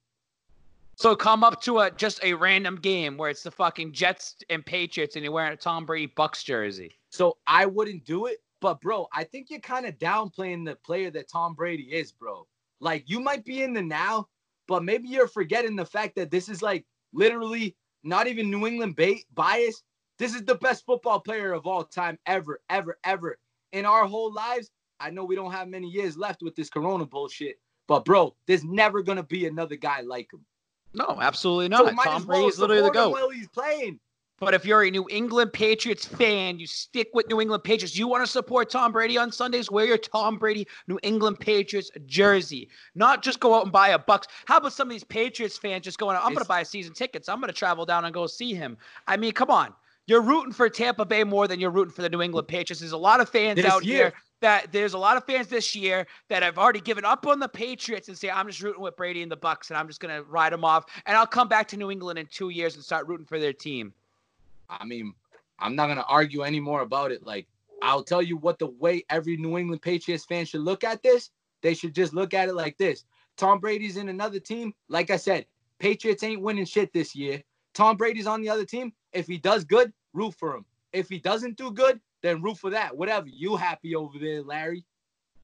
[1.02, 4.64] So come up to a just a random game where it's the fucking Jets and
[4.64, 6.92] Patriots, and you're wearing a Tom Brady Bucks jersey.
[7.10, 8.38] So I wouldn't do it.
[8.60, 12.46] But bro, I think you're kind of downplaying the player that Tom Brady is, bro.
[12.78, 14.28] Like you might be in the now,
[14.68, 17.74] but maybe you're forgetting the fact that this is like literally
[18.04, 19.82] not even New England ba- bias.
[20.20, 23.40] This is the best football player of all time ever, ever, ever.
[23.72, 27.06] In our whole lives, I know we don't have many years left with this corona
[27.06, 27.56] bullshit,
[27.88, 30.46] but bro, there's never gonna be another guy like him.
[30.94, 31.94] No, absolutely not.
[31.94, 33.12] might Tom Brady is literally the goat.
[33.12, 33.98] while he's playing.
[34.42, 37.96] But if you're a New England Patriots fan, you stick with New England Patriots.
[37.96, 41.92] You want to support Tom Brady on Sundays, wear your Tom Brady New England Patriots
[42.06, 42.68] jersey.
[42.96, 44.26] Not just go out and buy a Bucks.
[44.46, 47.28] How about some of these Patriots fans just going, I'm going to buy season tickets.
[47.28, 48.76] I'm going to travel down and go see him.
[49.06, 49.74] I mean, come on.
[50.06, 52.80] You're rooting for Tampa Bay more than you're rooting for the New England Patriots.
[52.80, 53.96] There's a lot of fans This out year.
[53.96, 57.38] here that there's a lot of fans this year that have already given up on
[57.38, 60.00] the Patriots and say, I'm just rooting with Brady and the Bucks and I'm just
[60.00, 60.86] going to ride them off.
[61.06, 63.52] And I'll come back to New England in two years and start rooting for their
[63.52, 63.92] team.
[64.68, 65.14] I mean,
[65.58, 67.24] I'm not gonna argue anymore about it.
[67.24, 67.46] Like,
[67.82, 71.30] I'll tell you what the way every New England Patriots fan should look at this.
[71.62, 73.04] They should just look at it like this.
[73.36, 74.74] Tom Brady's in another team.
[74.88, 75.46] Like I said,
[75.78, 77.42] Patriots ain't winning shit this year.
[77.74, 78.92] Tom Brady's on the other team.
[79.12, 80.64] If he does good, root for him.
[80.92, 82.96] If he doesn't do good, then root for that.
[82.96, 83.28] Whatever.
[83.28, 84.84] You happy over there, Larry?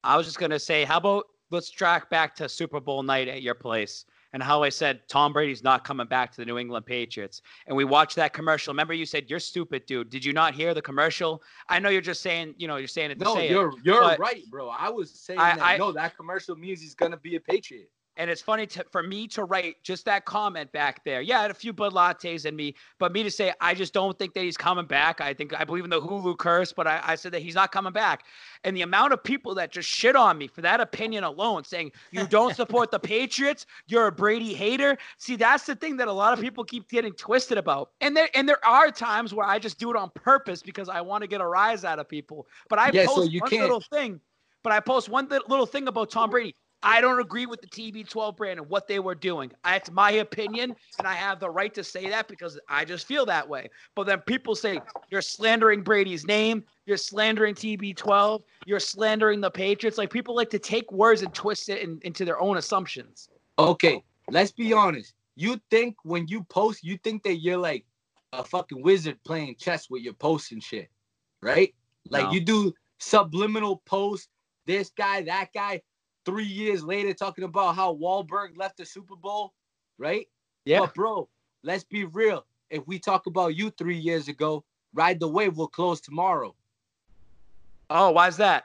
[0.05, 3.43] I was just gonna say, how about let's track back to Super Bowl night at
[3.43, 4.05] your place
[4.35, 7.41] and how I said Tom Brady's not coming back to the New England Patriots.
[7.66, 8.73] And we watched that commercial.
[8.75, 10.11] Remember, you said you're stupid, dude.
[10.11, 11.43] Did you not hear the commercial?
[11.71, 13.51] I know you're just saying, you know, you're saying it to No, say it.
[13.51, 14.69] you're you're right, bro.
[14.69, 17.91] I was saying I- that I- no, that commercial means he's gonna be a Patriot.
[18.19, 21.21] And it's funny to, for me to write just that comment back there.
[21.21, 23.95] Yeah, I had a few Bud Lattes in me, but me to say, I just
[23.95, 25.21] don't think that he's coming back.
[25.21, 27.71] I think I believe in the Hulu curse, but I, I said that he's not
[27.71, 28.25] coming back.
[28.64, 31.93] And the amount of people that just shit on me for that opinion alone, saying,
[32.11, 34.99] you don't support the Patriots, you're a Brady hater.
[35.19, 37.93] See, that's the thing that a lot of people keep getting twisted about.
[38.01, 41.01] And there, and there are times where I just do it on purpose because I
[41.01, 42.49] want to get a rise out of people.
[42.69, 44.21] But I Yeah, so post you one little thing,
[44.64, 46.57] but I post one little thing about Tom Brady.
[46.83, 49.51] I don't agree with the TB12 brand and what they were doing.
[49.64, 53.26] That's my opinion, and I have the right to say that because I just feel
[53.26, 53.68] that way.
[53.97, 59.99] But then people say you're slandering Brady's name, you're slandering TB12, you're slandering the Patriots.
[59.99, 63.29] Like people like to take words and twist it in, into their own assumptions.
[63.59, 65.14] Okay, let's be honest.
[65.35, 67.85] You think when you post, you think that you're like
[68.33, 70.89] a fucking wizard playing chess with your posts and shit,
[71.43, 71.74] right?
[72.09, 72.33] Like No.
[72.33, 74.29] you do subliminal posts,
[74.66, 75.81] this guy, that guy,
[76.29, 79.55] three years later talking about how Wahlberg left the Super Bowl,
[79.97, 80.29] right?
[80.66, 80.81] Yeah.
[80.81, 81.26] But bro,
[81.62, 82.45] let's be real.
[82.68, 84.62] If we talk about you three years ago,
[84.93, 86.55] Ride the Wave will close tomorrow
[87.91, 88.64] Oh, why's that?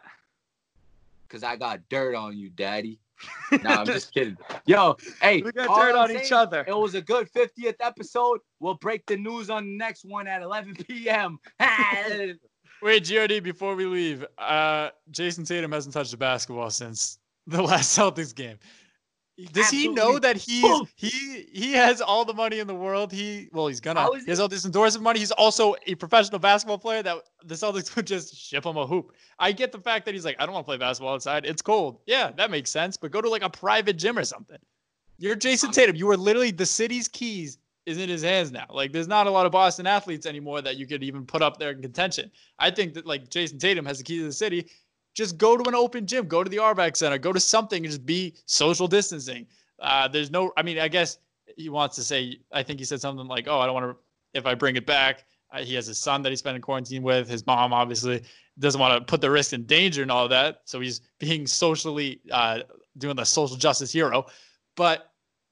[1.27, 2.99] because I got dirt on you, daddy.
[3.63, 4.35] Nah, I'm just kidding.
[4.65, 6.65] Yo, hey, We got dirt on saying- each other.
[6.67, 8.39] It was a good 50th episode.
[8.59, 11.39] We'll break the news on the next one at 11 p.m.
[11.59, 17.97] Wait, GRD, before we leave, uh, Jayson Tatum hasn't touched a basketball since the last
[17.97, 18.57] Celtics game.
[19.51, 20.63] Does he know that he's
[20.95, 23.11] he he has all the money in the world?
[23.11, 25.19] He well, he's gonna he has all this endorsement money.
[25.19, 29.13] He's also a professional basketball player that the Celtics would just ship him a hoop.
[29.39, 31.45] I get the fact that he's like, I don't want to play basketball outside.
[31.45, 32.01] It's cold.
[32.05, 32.95] Yeah, that makes sense.
[32.95, 34.59] But go to like a private gym or something.
[35.17, 35.95] You're Jayson Tatum.
[35.95, 38.67] You are literally the city's keys is in his hands now.
[38.69, 41.57] Like there's not a lot of Boston athletes anymore that you could even put up
[41.57, 42.31] there in contention.
[42.59, 44.69] I think that like Jayson Tatum has the key to the city.
[45.13, 47.91] Just go to an open gym, go to the Auerbach Center, go to something and
[47.91, 49.45] just be social distancing.
[49.79, 51.19] Uh, there's no, I mean, I guess
[51.55, 53.97] he wants to say, I think he said something like, oh, I don't want to,
[54.33, 55.25] if I bring it back,
[55.59, 57.29] he has a son that he's spending quarantine with.
[57.29, 58.23] His mom obviously
[58.57, 60.61] doesn't want to put the risk in danger and all that.
[60.65, 62.61] So he's being socially, uh,
[62.97, 64.25] doing the social justice hero.
[64.75, 65.11] But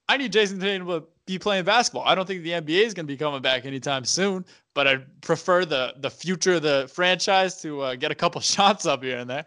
[0.10, 2.04] I need Jayson Tatum to be playing basketball.
[2.06, 4.98] I don't think the NBA is going to be coming back anytime soon, but I
[5.22, 9.18] prefer the the future of the franchise to uh, get a couple shots up here
[9.18, 9.46] and there.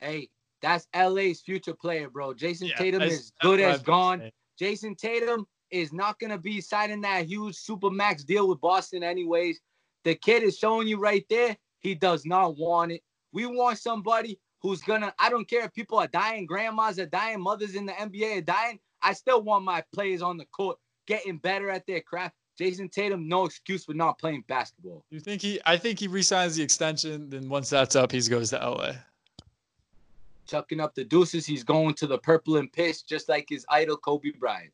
[0.00, 0.28] Hey,
[0.60, 2.32] that's LA's future player, bro.
[2.34, 4.20] Jayson Yeah, Tatum is good as gone.
[4.20, 4.32] saying.
[4.60, 9.60] Jayson Tatum is not gonna be signing that huge super max deal with Boston, anyways.
[10.04, 11.56] The kid is showing you right there.
[11.80, 13.02] He does not want it.
[13.32, 15.14] We want somebody who's gonna.
[15.18, 18.42] I don't care if people are dying, grandmas are dying, mothers in the NBA are
[18.42, 18.78] dying.
[19.02, 22.34] I still want my players on the court getting better at their craft.
[22.58, 25.04] Jayson Tatum, no excuse for not playing basketball.
[25.10, 25.58] You think he?
[25.64, 27.30] I think he resigns the extension.
[27.30, 28.92] Then once that's up, he goes to LA.
[30.46, 33.96] Chucking up the deuces, he's going to the purple and piss, just like his idol
[33.96, 34.72] Kobe Bryant.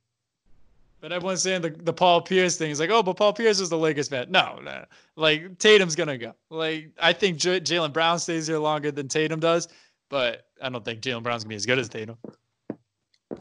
[1.00, 3.68] But everyone's saying the, the Paul Pierce thing is like, oh, but Paul Pierce is
[3.68, 4.30] the Lakers fan.
[4.30, 4.84] No, no.
[5.14, 6.34] Like Tatum's gonna go.
[6.50, 9.68] Like I think J- Jaylen Brown stays here longer than Tatum does,
[10.08, 12.16] but I don't think Jaylen Brown's gonna be as good as Tatum.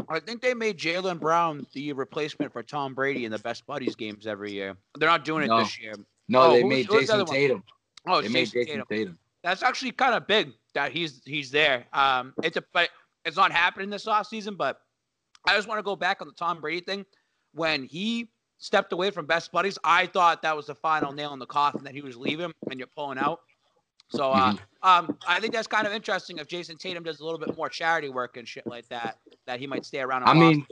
[0.09, 3.95] I think they made Jaylen Brown the replacement for Tom Brady in the Best Buddies
[3.95, 4.75] games every year.
[4.97, 5.59] They're not doing it No.
[5.59, 5.93] this year.
[6.27, 7.25] No, Oh, they who's- made who's the Jayson one?
[7.27, 7.63] Tatum.
[8.07, 8.85] Oh, They it's made Jayson Jayson Tatum.
[8.89, 9.19] Tatum.
[9.43, 11.85] That's actually kind of big that he's he's there.
[11.93, 12.89] Um, it's a but
[13.25, 14.81] it's not happening this offseason, but
[15.45, 17.05] I just want to go back on the Tom Brady thing.
[17.53, 21.39] When he stepped away from Best Buddies, I thought that was the final nail in
[21.39, 23.41] the coffin that he was leaving and you're pulling out.
[24.09, 27.39] So uh, um, I think that's kind of interesting if Jayson Tatum does a little
[27.39, 30.23] bit more charity work and shit like that, that he might stay around.
[30.23, 30.65] I mean,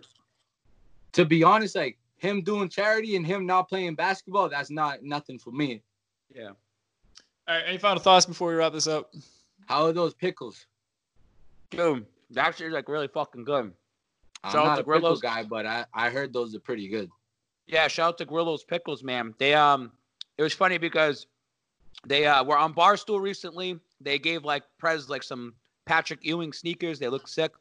[1.13, 5.37] to be honest, like him doing charity and him not playing basketball, that's not nothing
[5.37, 5.81] for me.
[6.33, 6.51] yeah.
[7.47, 9.13] All right, any final thoughts before we wrap this up?
[9.67, 10.65] How are those pickles?
[11.69, 13.71] Dude, that's actually like really fucking good.
[14.43, 15.21] I'm Shout out not to a pickle Grillo's.
[15.21, 17.09] guy, but I, I heard those are pretty good.
[17.67, 19.33] Yeah, shout out to Grillo's Pickles, man.
[19.37, 19.91] They um,
[20.37, 21.27] it was funny because
[22.05, 23.79] they uh were on Barstool recently.
[24.01, 25.53] They gave like Prez like some
[25.85, 26.99] Patrick Ewing sneakers.
[26.99, 27.51] They look sick.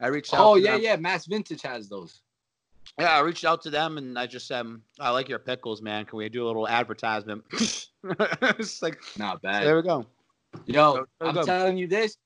[0.00, 0.40] I reached out.
[0.46, 0.80] Oh to yeah, them.
[0.82, 0.96] yeah.
[0.96, 2.20] Mass Vintage has those.
[2.98, 3.16] yeah.
[3.16, 6.04] I reached out to them and I just said, um, I like your pickles, man.
[6.04, 7.44] Can we do a little advertisement?
[7.52, 9.64] it's like Not bad.
[9.64, 10.06] there we go.
[10.66, 11.42] Yo, There we I'm go.
[11.44, 12.16] telling you this.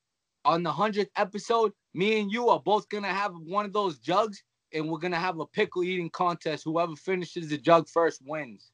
[0.45, 4.43] On the hundredth episode, me and you are both gonna have one of those jugs,
[4.73, 6.63] and we're gonna have a pickle eating contest.
[6.65, 8.71] Whoever finishes the jug first wins.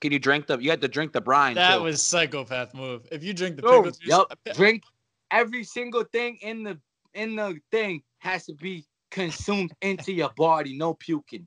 [0.00, 0.58] Can you drink the?
[0.58, 1.54] You had to drink the brine.
[1.54, 1.82] That too.
[1.84, 3.06] was psychopath move.
[3.10, 4.56] If you drink the Oh, pickles, you're- Yep.
[4.56, 4.82] Drink
[5.30, 6.78] every single thing in the
[7.14, 10.76] in the thing has to be consumed into your body.
[10.76, 11.46] No puking.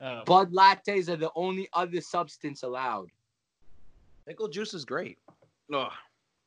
[0.00, 3.08] Oh, Bud lattes are the only other substance allowed.
[4.26, 5.18] pickle juice is great.
[5.72, 5.76] Ugh.
[5.76, 5.90] All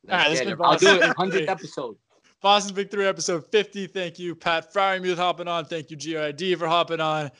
[0.08, 0.66] right, Let's this get been.
[0.66, 1.16] I'll do it.
[1.16, 1.96] Hundredth episode.
[2.40, 3.86] Boston's Big Three, episode 50.
[3.86, 5.64] Thank you, Pat Freiermuth, hopping on.
[5.64, 7.30] Thank you, GRD, for hopping on.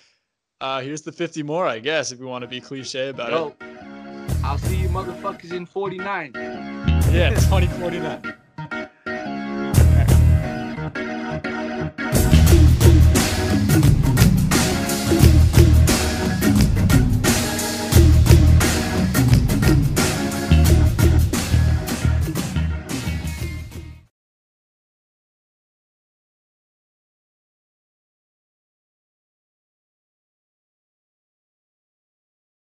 [0.62, 3.52] Uh, here's the 50 more, I guess, if you want to be cliche about Yo,
[4.44, 6.30] I'll see you motherfuckers in 49.
[6.36, 8.32] Yeah, 2049.